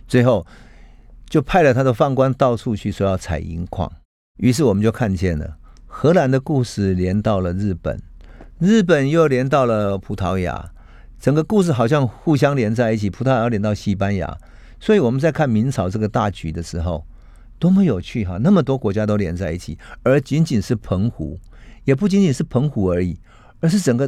[0.07, 0.45] 最后
[1.27, 3.91] 就派了他的宦官到处去说要采银矿。
[4.37, 8.01] 于是我们就看见了荷兰的故事连到了日本，
[8.59, 10.71] 日本又连到了葡萄牙，
[11.19, 13.09] 整个故事好像互相连在一起。
[13.09, 14.37] 葡萄牙连到西班牙，
[14.79, 17.05] 所以我们在看明朝这个大局的时候，
[17.65, 18.37] 多么有趣哈！
[18.37, 21.39] 那么多国家都连在一起，而仅仅是澎湖，
[21.83, 23.17] 也不仅仅是澎湖而已，
[23.59, 24.07] 而是整个。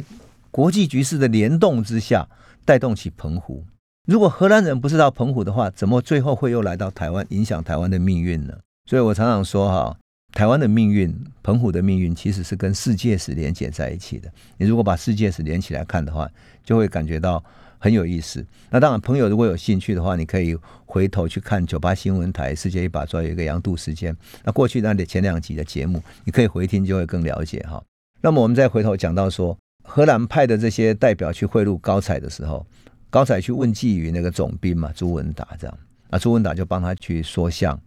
[0.52, 2.28] 国际局势的联动之下，
[2.64, 3.64] 带动起澎湖。
[4.06, 8.56] 如果荷兰人不是到澎湖的话，怎么最后会又来到台湾，影响台湾的命运呢？
[8.86, 9.98] 所以我常常说哈，
[10.32, 14.30] 台湾的命运、澎湖的命运，其实是跟世界史连接在一起的。
[14.56, 16.30] 你如果把世界史连起来看的话，
[16.64, 17.42] 就会感觉到
[17.78, 18.44] 很有意思。
[18.70, 24.14] 那当然，朋友如果有兴趣的话，你可以回头去看九八新闻台《世界一把抓》有一个杨度时间。
[24.44, 27.82] 那过去那里前两集的节目，你可以回听，就会更了解哈。
[28.20, 32.66] 那么我们再回头讲到说，荷兰派的这些代表去贿赂高采的时候，
[33.10, 35.78] 高采去问计于那个总兵嘛，朱文达这样，
[36.10, 37.80] 啊，朱文达就帮他去说项，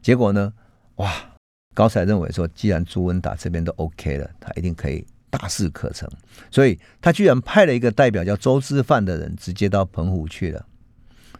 [0.00, 0.52] 结果呢，
[0.96, 1.12] 哇，
[1.74, 5.04] 高采认为说，既然朱文达这边都 OK 了，他一定可以
[5.36, 6.08] 大事可成，
[6.48, 10.64] 所以他居然派了一个代表叫周之范的人，直接到澎湖去了，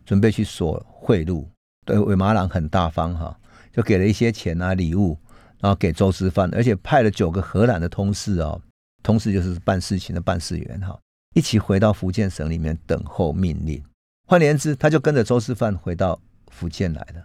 [0.04, 1.46] 准备去索贿赂。
[1.86, 3.38] 对，韦马郎很大方哈，
[3.72, 5.16] 就给了一些钱啊礼物，
[5.60, 8.60] 然后给周之范，而且派了九个荷兰的通事哦，
[9.00, 10.98] 通事就是办事情的办事员哈，
[11.36, 13.80] 一起回到福建省里面等候命令。
[14.26, 17.22] 换言之，他就跟着周之范回到福建来了，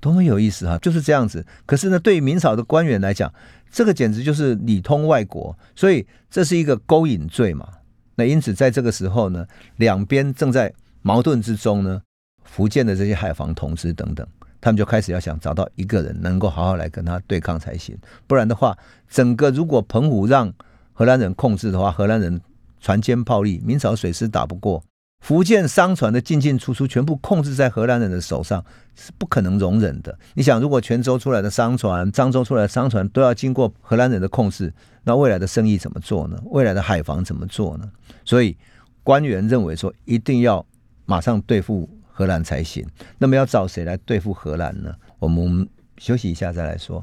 [0.00, 0.76] 多么有意思哈！
[0.78, 1.46] 就是这样子。
[1.64, 3.32] 可是呢，对于明朝的官员来讲，
[3.72, 7.68] 这个简直就是里通外国，所以这是一个勾引罪嘛。
[8.14, 9.44] 那因此，在这个时候呢，
[9.78, 12.00] 两边正在矛盾之中呢。
[12.44, 14.26] 福建的这些海防同志等等，
[14.60, 18.76] 他们就开始要想找到一个人能够好好来跟他对抗才行，不然的话，
[19.08, 20.52] 整个如果澎湖让
[20.92, 22.38] 荷兰人控制的话，荷兰人
[22.78, 24.82] 船坚炮利，明朝水师打不过，
[25.22, 28.62] 福建商船的进进出出全部控制在荷兰人的手上，
[28.94, 30.18] 是不可能容忍的。
[30.34, 36.38] 你想，如果泉州出来的商船、漳州出来的商船都要经过荷兰人的控制，那未来的生意怎么做呢？
[36.46, 37.90] 未来的海防怎么做呢？
[38.24, 38.56] 所以
[39.02, 40.66] 官员认为说，一定要
[41.06, 41.88] 马上对付。
[42.14, 42.86] 荷兰才行。
[43.16, 44.94] 那么要找谁来对付荷兰呢？
[45.18, 47.02] 我们休息一下再来说。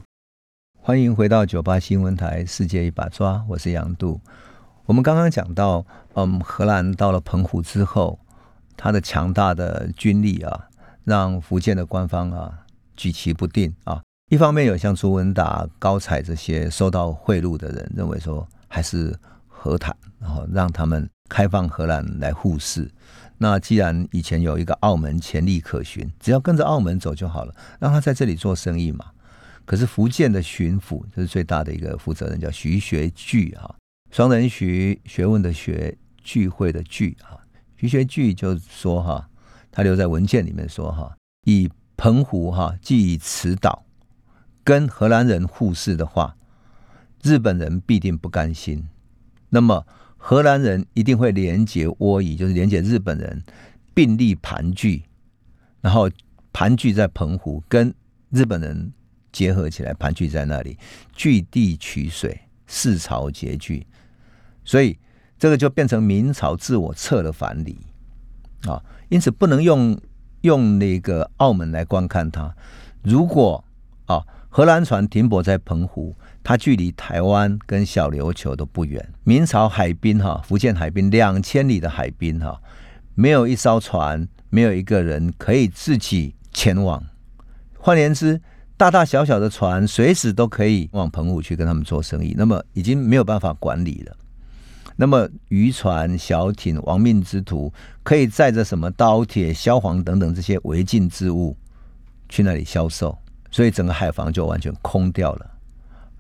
[0.80, 4.22] 欢迎回到九八新闻台《世界一把抓》，我是杨度。
[4.90, 8.18] 我们刚刚讲到，嗯，荷兰到了澎湖之后，
[8.76, 10.68] 他的强大的军力啊，
[11.04, 12.66] 让福建的官方啊
[12.98, 14.02] 举棋不定啊。
[14.32, 19.16] 一方面有像朱文达、高彩这些收到贿赂的人，认为说还是
[19.48, 22.90] 和谈，然后让他们开放荷兰来互市。
[23.38, 29.06] 那既然以前有一个澳门潜力可循，只要跟着澳门走就好了，让他在这里做生意嘛。
[29.66, 33.76] 可是福建的巡抚这是最大的一个负责人，叫徐学聚啊，
[34.12, 37.38] 双人徐，学问的学，聚会的聚啊。
[37.76, 39.30] 徐学聚就说哈，
[39.72, 43.86] 他留在文件里面说哈，以澎湖哈，即以此岛
[44.64, 46.36] 跟荷兰人互市的话，
[47.24, 48.88] 日本人必定不甘心。
[49.50, 49.86] 那么。
[50.22, 53.42] 荷兰人一定会联结窝夷，就是联结日本人，
[53.94, 55.02] 并立盘踞，
[55.80, 56.12] 然后
[56.52, 57.92] 盘踞在澎湖，跟
[58.30, 58.92] 日本人
[59.32, 60.78] 结合起来，盘踞在那里，
[61.14, 63.88] 据地取水，四朝结聚，
[64.70, 64.96] 所以
[65.40, 67.76] 这个就变成明朝自我撤了藩篱
[68.68, 68.80] 啊，
[69.10, 70.00] 因此不能用
[70.42, 72.54] 用那个澳门来观看它。
[73.02, 73.64] 如果
[74.06, 76.16] 啊，荷兰船停泊在澎湖。
[76.42, 79.14] 它距离台湾跟小琉球都不远。
[79.24, 82.60] 明朝海滨哈，福建海滨两千里的海滨哈，
[83.14, 87.04] 没有一艘船，没有一个人可以自己前往。
[87.78, 88.42] 换言之，
[88.78, 92.34] 大大小小的船随时都可以往澎湖去跟他们做生意。
[92.36, 94.16] 那么已经没有办法管理了。
[95.02, 97.72] 那么渔船、小艇、亡命之徒
[98.04, 101.56] 可以载着什么刀铁、萧煌等等这些违禁之物
[102.28, 103.18] 去那里销售，
[103.50, 105.52] 所以整个海防就完全空掉了。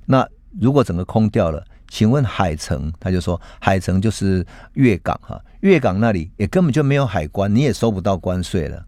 [0.06, 0.26] 那
[0.62, 8.82] 如果整个空掉了，请问海城，他就说海城就是粤港哈，粤港那里也根本就没有海关，你也收不到关税了，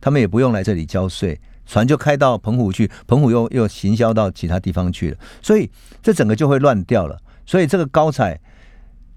[0.00, 1.36] 他们也不用来这里交税，
[1.66, 5.68] 船就开到澎湖去，澎湖又又行销到其他地方去了，所以
[6.00, 7.20] 这整个就会乱掉了。
[7.44, 8.40] 所以这个高彩，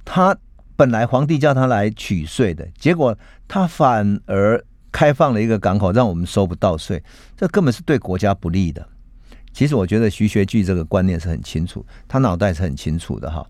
[0.06, 0.36] 他
[0.76, 7.04] 本来皇帝叫他来取税的，结果他反而开放了一个港口，让我们收不到税，
[7.38, 8.88] 这根本是对国家不利的。
[9.52, 13.46] 其实我觉得徐学巨这个观念是很清楚，他脑袋是很清楚的哈。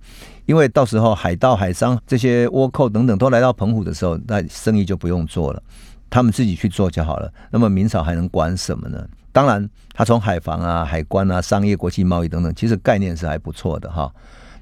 [0.45, 5.61] 因为到时候海盗、海商这些倭寇等等都来到澎湖的时候，那生意就不用做了，
[6.09, 7.31] 他们自己去做就好了。
[7.51, 9.07] 那么明朝还能管什么呢？
[9.31, 14.11] 当然，他从海防啊、海关啊、商业、国际贸易等等，其实概念是还不错的哈。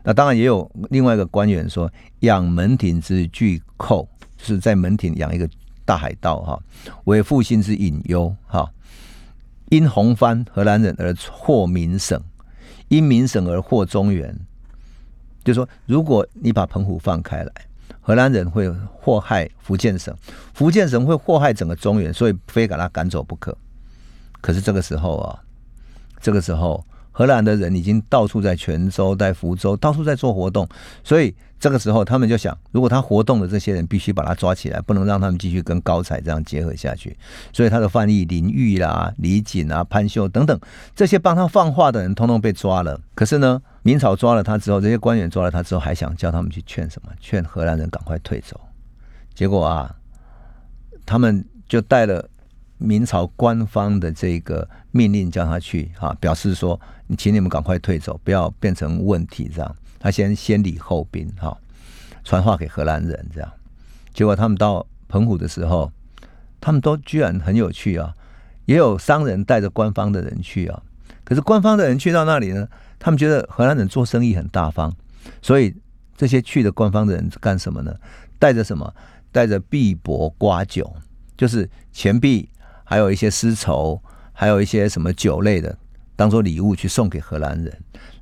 [0.08, 1.92] 那当然也有另外一个官员说，
[2.22, 5.50] 养门庭之巨寇，就是在门庭养一个
[5.84, 6.58] 大海盗哈，
[7.04, 8.72] 为复兴之隐忧哈。
[9.68, 12.18] 因红番荷兰人而祸闽省，
[12.88, 14.34] 因闽省而祸中原。
[15.44, 17.52] 就说，如果你把澎湖放开来，
[18.00, 20.16] 荷兰人会祸害福建省，
[20.54, 23.58] 福建省会祸害整个中原，所以非把他赶走不可。
[24.40, 25.38] 可是这个时候啊，
[26.22, 26.82] 这个时候。
[27.18, 30.70] 荷兰的人已经到处在泉州、在福州，到处在做活动，
[31.04, 37.18] 所以这个时候他们就想，如果他活动的这些人必须把他抓起来，不能让他们继续跟高采这样结合下去。
[37.52, 40.60] 所以他的翻译林玉啦、李锦啊、潘秀等等
[40.96, 43.02] 这些帮他放话的人，通通被抓了。
[43.16, 47.12] 可是呢，明朝抓了他之后，这些官员抓了他之后，还想叫他们去劝什么？
[47.20, 48.62] 劝荷兰人赶快退走。
[49.34, 49.96] 结果啊，
[51.04, 52.24] 他们就带了。
[52.78, 59.76] 明朝官方的这个命令叫他去哈，表示说，你请你们赶快退走，不要变成问题这样。
[60.00, 61.58] 他先先礼后兵，哈，
[62.24, 63.52] 传话给荷兰人，这样。
[64.14, 65.92] 结果他们到澎湖的时候，
[66.62, 68.14] 他们都居然很有趣啊，
[68.66, 70.82] 也有商人带着官方的人去啊。
[71.24, 72.68] 可是官方的人去到那里呢，
[73.00, 74.94] 他们觉得荷兰人做生意很大方，
[75.42, 75.76] 所以
[76.16, 77.96] 这些去的官方的人干什么呢？
[78.40, 78.94] 带着什么？
[79.32, 80.92] 带着币帛瓜酒，
[81.36, 82.48] 就是钱币，
[82.90, 85.78] 还有一些丝绸，还有一些什么酒类的。
[86.16, 87.72] 当做礼物去送给荷兰人，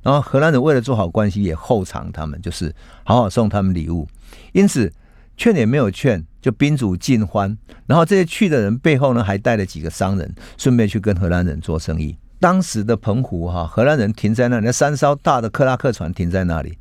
[0.02, 2.70] 然后荷兰人为了做好关系，也厚偿他们，就是
[3.04, 4.06] 好好送他们礼物。
[4.52, 4.92] 因此
[5.34, 7.56] 劝也没有劝，就宾主尽欢。
[7.86, 12.14] 然后这些去的人背后呢，还带了几个商人，顺便去跟荷兰人做生意。
[12.38, 16.76] 当时的澎湖哈，荷兰人停在那里，那三艘大的克拉克船停在那里，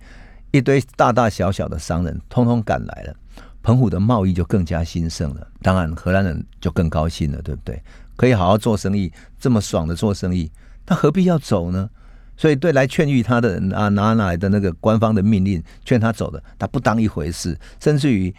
[0.51, 3.15] 一堆大大小小的商人通通赶来了，
[3.65, 5.47] 澎湖的贸易就更加兴盛了。
[5.63, 7.81] 当然荷兰人就更高兴了，对不对？
[8.15, 10.51] 可以好好做生意，这么爽的做生意。
[10.85, 11.89] 他何必要走呢？
[12.37, 17.57] 所以对来劝喻他的人啊，拿哪来的那个官方的命令劝他走的，他不当一回事。
[17.79, 18.31] 甚至于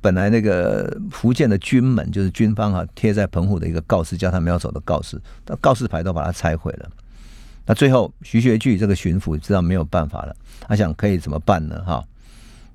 [0.00, 6.88] 本来那个福建的军门，就是军方啊贴在澎湖的一个告示，叫他们要走的告示，那告示牌都把它拆毁了。
[7.66, 11.82] 那最后徐学具这个巡抚知道没有办法了，他想可以怎么办呢？
[11.84, 12.04] 哈，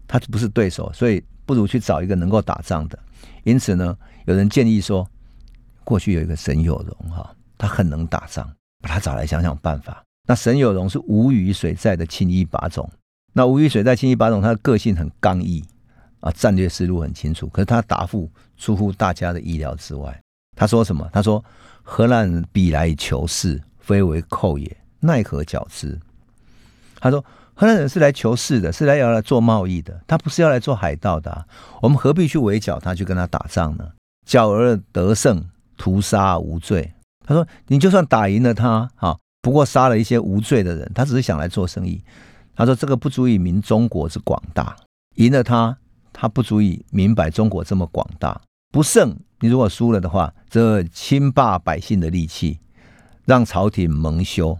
[0.09, 2.99] 他不是对手，所以不如去找一个能够打仗的。
[3.43, 3.97] 因此呢，
[4.27, 5.09] 有人建议说，
[5.83, 8.47] 过去有一个沈有容哈，他很能打仗。
[8.81, 10.03] 把他找来想想办法。
[10.27, 12.87] 那沈有容是吴虞水寨的青衣把总。
[13.33, 15.65] 那吴虞水寨青衣把总，他的个性很刚毅
[16.19, 17.47] 啊，战略思路很清楚。
[17.47, 20.17] 可是他答复出乎大家的意料之外。
[20.55, 21.09] 他说什么？
[21.11, 21.43] 他说
[21.83, 25.99] ：“荷兰人彼来求是，非为寇也，奈何缴之？”
[27.01, 27.23] 他说
[27.59, 31.45] ：“荷兰人是来求事的，是来要来做贸易的，他不是要来做海盗的。
[31.81, 33.85] 我们何必去围剿他，去跟他打仗呢？
[34.25, 35.43] 剿而得胜，
[35.75, 36.93] 屠杀无罪。”
[37.27, 42.01] 他说：“你就算打赢了他，哈，不过杀了一些无罪的人，他只是想来做生意。
[42.55, 44.73] 他说这个不足以明中国之广大，
[45.15, 45.77] 赢了他，
[46.13, 48.39] 他不足以明白中国这么广大。
[48.71, 52.57] 不胜，你如果输了的话，这侵霸百姓的利器，
[53.25, 54.57] 让朝廷蒙羞，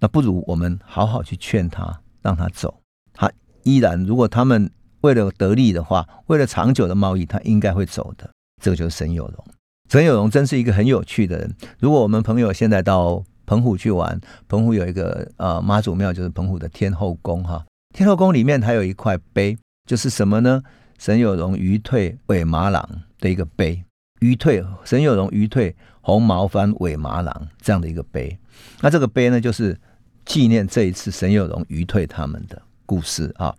[0.00, 2.80] 那不如我们好好去劝他，让他走。
[3.12, 3.30] 他
[3.62, 4.68] 依然，如果他们
[5.02, 8.28] 为了得利的话，为了长久的贸易，他应该会走的。
[8.60, 9.44] 这个就是沈有容。”
[9.90, 11.54] 沈有容真是一个很有趣的人。
[11.78, 14.18] 如果我们朋友现在到澎湖去玩，
[14.48, 17.64] 澎湖有一个呃妈祖庙，就是澎湖的天后宫哈。
[17.94, 19.56] 天后宫里面还有一块碑，
[19.86, 20.62] 就是什么呢？
[20.98, 22.88] 沈有容鱼退尾马郎
[23.20, 23.84] 的一个碑。
[24.20, 28.38] 鱼退，沈有容鱼退红毛番尾马郎这样的一个碑。
[28.80, 29.78] 那这个碑呢，就是
[30.24, 33.54] 纪念这一次沈有容鱼退他们的故事啊。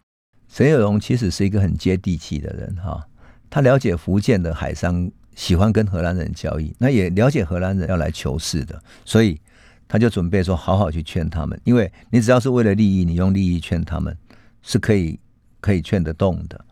[0.48, 3.06] 沈有容其实是一个很接地气的人哈，
[3.50, 5.12] 他了解福建的海商。
[5.36, 9.38] 喜欢跟荷兰人交易，那也了解荷兰人要来求事的，所以
[9.86, 11.60] 他就准备说好好去劝他们。
[11.66, 14.18] 因为你只要是为了利益，你用利益劝他们
[14.62, 15.20] 是可以
[15.60, 16.64] 可以劝得动的。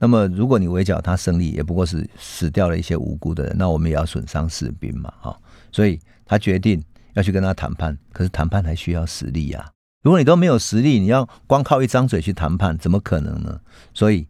[0.00, 5.40] 那么如果你围剿他胜利，也不过是死掉了一些无辜的人，那我们也要损伤士兵嘛，哈。
[5.70, 6.82] 所以他决定
[7.18, 9.70] 要去跟他谈判，可是谈判还需要实力呀。
[10.02, 13.60] 如果你都没有实力，你要光靠一张嘴去谈判，怎么可能呢？
[13.92, 14.26] 所以。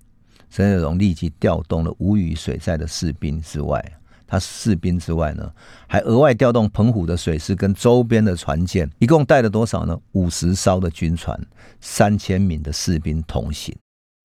[0.51, 3.85] 沈有容立即调动了吴虞水寨的士兵之外，
[4.27, 5.53] 他士兵之外呢，
[5.87, 9.95] 还额外调动澎湖的水师跟周边的船舰，一共带了多少呢？
[10.13, 11.39] 五十艘的军船，
[11.83, 13.77] 三千名的士兵同行。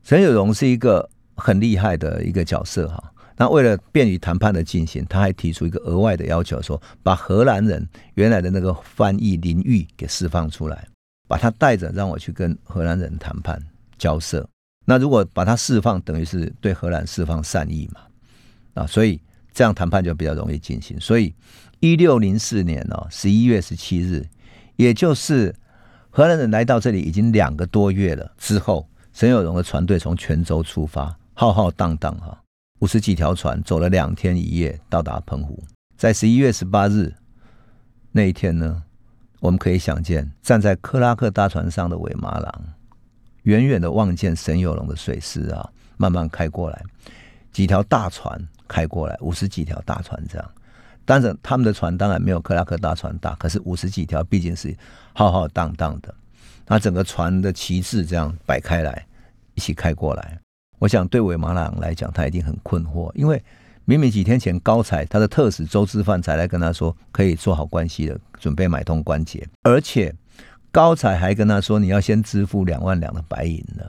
[0.05, 3.12] 沈有容是一个很厉害的一个角色哈。
[3.36, 10.88] 那为了便于谈判的进行，他还提出一个额外的要求，说把荷兰人原来的那个翻译林玉给释放出来，
[11.28, 13.60] 把他带着，让我去跟荷兰人谈判
[13.98, 14.48] 交涉。
[14.86, 18.02] 那如果把他释放，等于是对荷兰释放善意嘛？
[18.76, 19.20] 啊，所以
[19.54, 21.00] 这样谈判就比较容易进行。
[21.00, 21.34] 所以
[21.80, 24.26] 一六零四年哦，十一月十七日，
[24.76, 25.56] 也就是
[26.10, 32.43] 荷兰人来到这里已经两个多月了之后，沈有荣的船队从泉州出发，浩浩荡荡哈，
[32.84, 35.58] 五十几条船走了两天一夜到达澎湖。
[35.96, 37.14] 在十一月十八日
[38.12, 38.84] 那一天呢，
[39.40, 42.64] 我们可以想见站在克拉克大船上的尾马郎。
[43.44, 45.66] 远远的望见沈有龙的水师啊，
[45.96, 46.84] 慢慢开过来，
[47.54, 50.52] 几条大船开过来，五十几条大船这样。
[51.06, 54.76] 但是，他们的船当然没有克拉克大船大，可是五十几条毕竟是
[55.14, 56.14] 浩浩荡荡的。
[56.68, 59.08] 那整个船的旗帜这样摆开来，
[59.54, 60.38] 一起开过来。
[60.84, 63.42] 我想对韦马朗来讲，他一定很困惑，因为
[63.86, 70.14] 明明几天前高才他的特使周之范才来跟他说可以做好关系的，准备买通关节，而且。
[70.72, 73.84] 高才还跟他说：“你要先支付两万两的白银呢，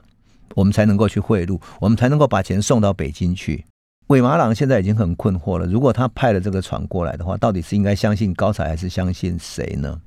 [0.54, 3.64] 我们才能够去贿赂，我们才能够把钱送到北京去。”
[4.08, 5.64] 韦马朗现在已经很困惑了。
[5.64, 9.98] 如果他派了这个船过来的话，到底是应该相信高才还是相信谁呢？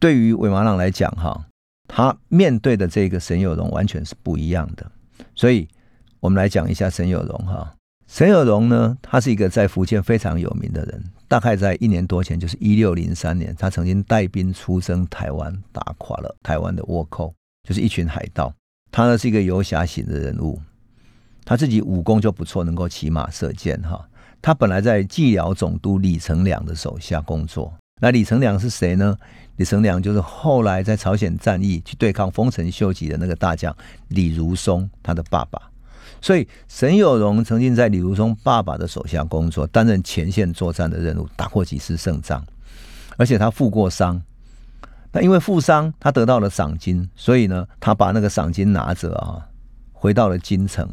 [0.00, 1.40] 对于韦马朗来讲，哈，
[1.86, 4.90] 他面对的这个沈有容完全是不一样的。
[5.36, 5.68] 所以，
[6.24, 7.70] 我们来讲一下沈有容哈。
[8.06, 11.04] 沈有容呢，他是一个在福建非常有名的人。
[11.28, 17.34] 大概在一年多前，就是一六零三年，他曾经带兵出征台湾，打垮了台湾的倭寇，
[17.68, 18.50] 就是一群海盗。
[18.90, 20.58] 他呢是一个游侠型的人物，
[21.44, 24.08] 他自己武功就不错，能够骑马射箭哈。
[24.40, 27.70] 他本来在蓟辽总督李成梁的手下工作。
[28.00, 29.14] 那李成梁是谁呢？
[29.56, 33.76] 李成梁就是后来在朝鲜战役去对抗丰臣秀吉的那个大将
[34.08, 35.60] 李如松，他的爸爸。
[36.24, 42.42] 所以沈有容曾经在李如松爸爸的手下工作，担任前线作战的任务，打过几次胜仗，
[43.18, 44.22] 而且他负过伤。
[45.12, 49.46] 那因为负伤，他得到了赏金，所以呢，他把那个赏金拿着啊，
[49.92, 50.88] 回到了京城。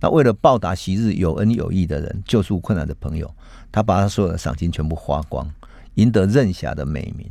[0.00, 3.32] 那为了报答昔日有恩有义的人，救助困难的朋友，
[3.70, 5.48] 他把他所有的赏金全部花光，
[5.94, 7.30] 赢得任侠的美名。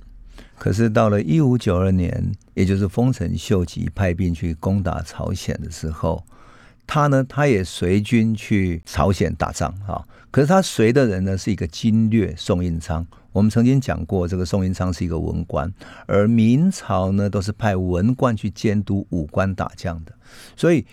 [0.58, 6.24] 可是到了一五九二年，也就是丰臣秀吉派兵去攻打朝鲜的时候。
[6.94, 10.00] 他呢，他也随军去朝鲜打仗啊。
[10.30, 13.04] 可是他随的人呢，是一个经略宋应昌。
[13.32, 15.74] 我们曾经讲过，这个宋应昌是一个文官，
[16.06, 20.14] 而明朝呢都是派文官去监督武官打将的。
[20.56, 20.86] 所以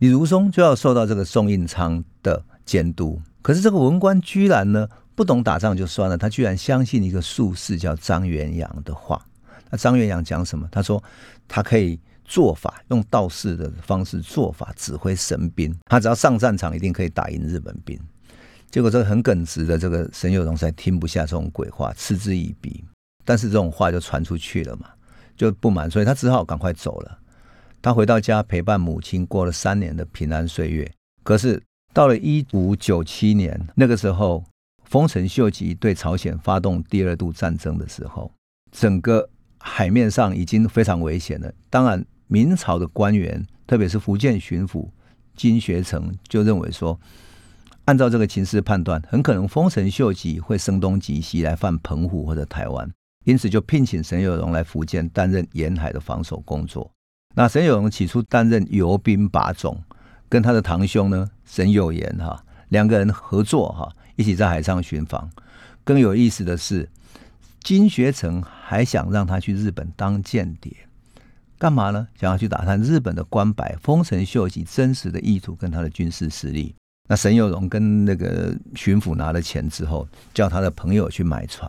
[0.00, 3.22] 李如松就要受到这个宋应昌的监督。
[3.40, 9.24] 可是这个文官居然呢不懂打仗就算了，他居然相信一个术士叫张元阳的话。
[9.70, 10.68] 那张元阳讲什么？
[10.72, 11.00] 他说
[11.46, 12.00] 他可以。
[12.24, 17.98] 做法用道士的方式做法指挥神兵，他只要上战场一定可以打赢日本兵。
[18.70, 22.84] 结果这个很耿直的这个沈有容才听不下这种鬼话，嗤之以鼻。
[23.24, 24.88] 但是这种话就传出去了嘛，
[25.36, 27.18] 就不满，所以他只好赶快走了。
[27.80, 30.90] 他回到家陪伴母亲，过了三年的平安岁月。
[31.22, 31.62] 可是
[31.92, 34.42] 到了一五九七年那个时候，
[34.84, 38.32] 丰臣秀吉对朝鲜发动第二度战争的时候，
[38.72, 41.52] 整个海面上已经非常危险了。
[41.68, 42.04] 当然。
[42.26, 44.88] 明朝的官员，特别是福建巡抚
[45.36, 46.98] 金学成，就认为说，
[47.84, 52.90] 按照这个情势判断，很可能丰臣秀吉会声东击西来犯澎湖或者台湾，
[53.24, 56.90] 因此就聘请沈有容来福建担任沿海的防守工作。
[57.34, 59.82] 那沈有容起初担任游兵把总，
[60.28, 65.30] 跟他的堂兄呢沈有言哈两个人合作哈，一起在海上巡防。
[65.82, 66.88] 更有意思的是，
[67.62, 70.74] 金学成还想让他去日本当间谍。
[71.64, 72.06] 干嘛呢？
[72.20, 76.74] 想要去打探日本的官白丰臣秀吉真实的意图跟他的军事实力。
[77.08, 81.66] 那沈有容跟那个巡抚拿了钱之后，叫他的朋友去买船，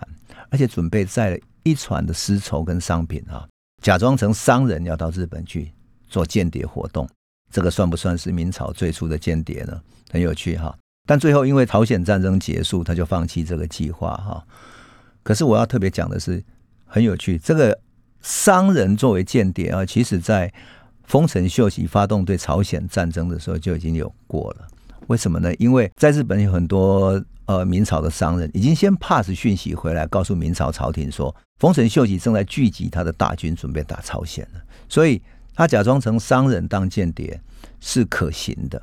[0.49, 3.47] 而且准备载了一船的丝绸跟商品啊，
[3.81, 5.71] 假装成商人要到日本去
[6.09, 7.07] 做间谍活动。
[7.49, 9.81] 这个算不算是明朝最初的间谍呢？
[10.11, 10.77] 很有趣哈。
[11.07, 14.45] 但最后因为朝鲜战争结束，他就放弃这个计划哈。
[15.23, 16.43] 可是我要特别讲的是，
[16.83, 17.79] 很有趣这个。
[18.25, 20.51] 商人作为间谍啊，其实在
[21.03, 24.67] 丰臣秀吉发动对朝鲜战争的时候就已经有过了。
[25.05, 25.53] 为什么呢？
[25.59, 34.61] 因为在日本有很多呃明朝的商人已经先 pass 讯息回来，告诉明朝朝廷说，丰臣秀吉正在聚集他的大军准备打朝鲜了。
[34.89, 35.21] 所以
[35.53, 37.39] 他假装成商人当间谍
[37.79, 38.81] 是可行的。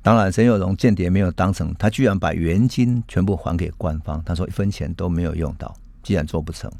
[0.00, 4.22] 当然，沈有容间谍没有当成，他居然把原金全部还给官方。
[4.24, 6.72] 他说一分钱都没有用到，既然做不成。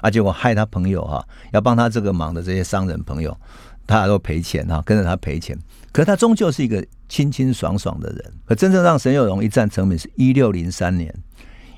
[0.00, 0.10] 啊！
[0.10, 3.36] 结果害他朋友哈，要帮他这个忙的这些商人朋友，
[3.86, 5.56] 他都赔钱哈，跟着他赔钱。
[5.92, 8.32] 可是他终究是一个清清爽爽的人。
[8.44, 11.14] 可真正让沈有容一战成名，是一六零三年，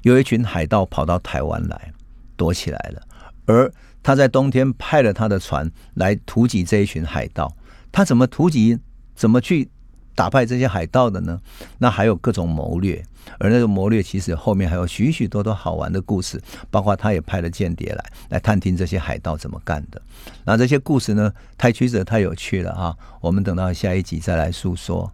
[0.03, 1.93] 有一群海盗跑到台湾来
[2.37, 3.03] 躲起来了，
[3.47, 7.55] 而他在冬天派了他的船来突击这一群海盗。
[7.91, 8.79] 他怎么突击？
[9.15, 9.71] 怎么去？
[10.15, 11.41] 打败这些海盗的呢？
[11.79, 13.01] 那还有各种谋略，
[13.39, 20.01] 而那个谋略其实后面还有许许多多好玩的故事，包括他也派了间谍来来探听这些海盗怎么干的。
[20.45, 25.13] 那这些故事呢，太曲折、太有趣了哈，我们等到下一集再来诉说。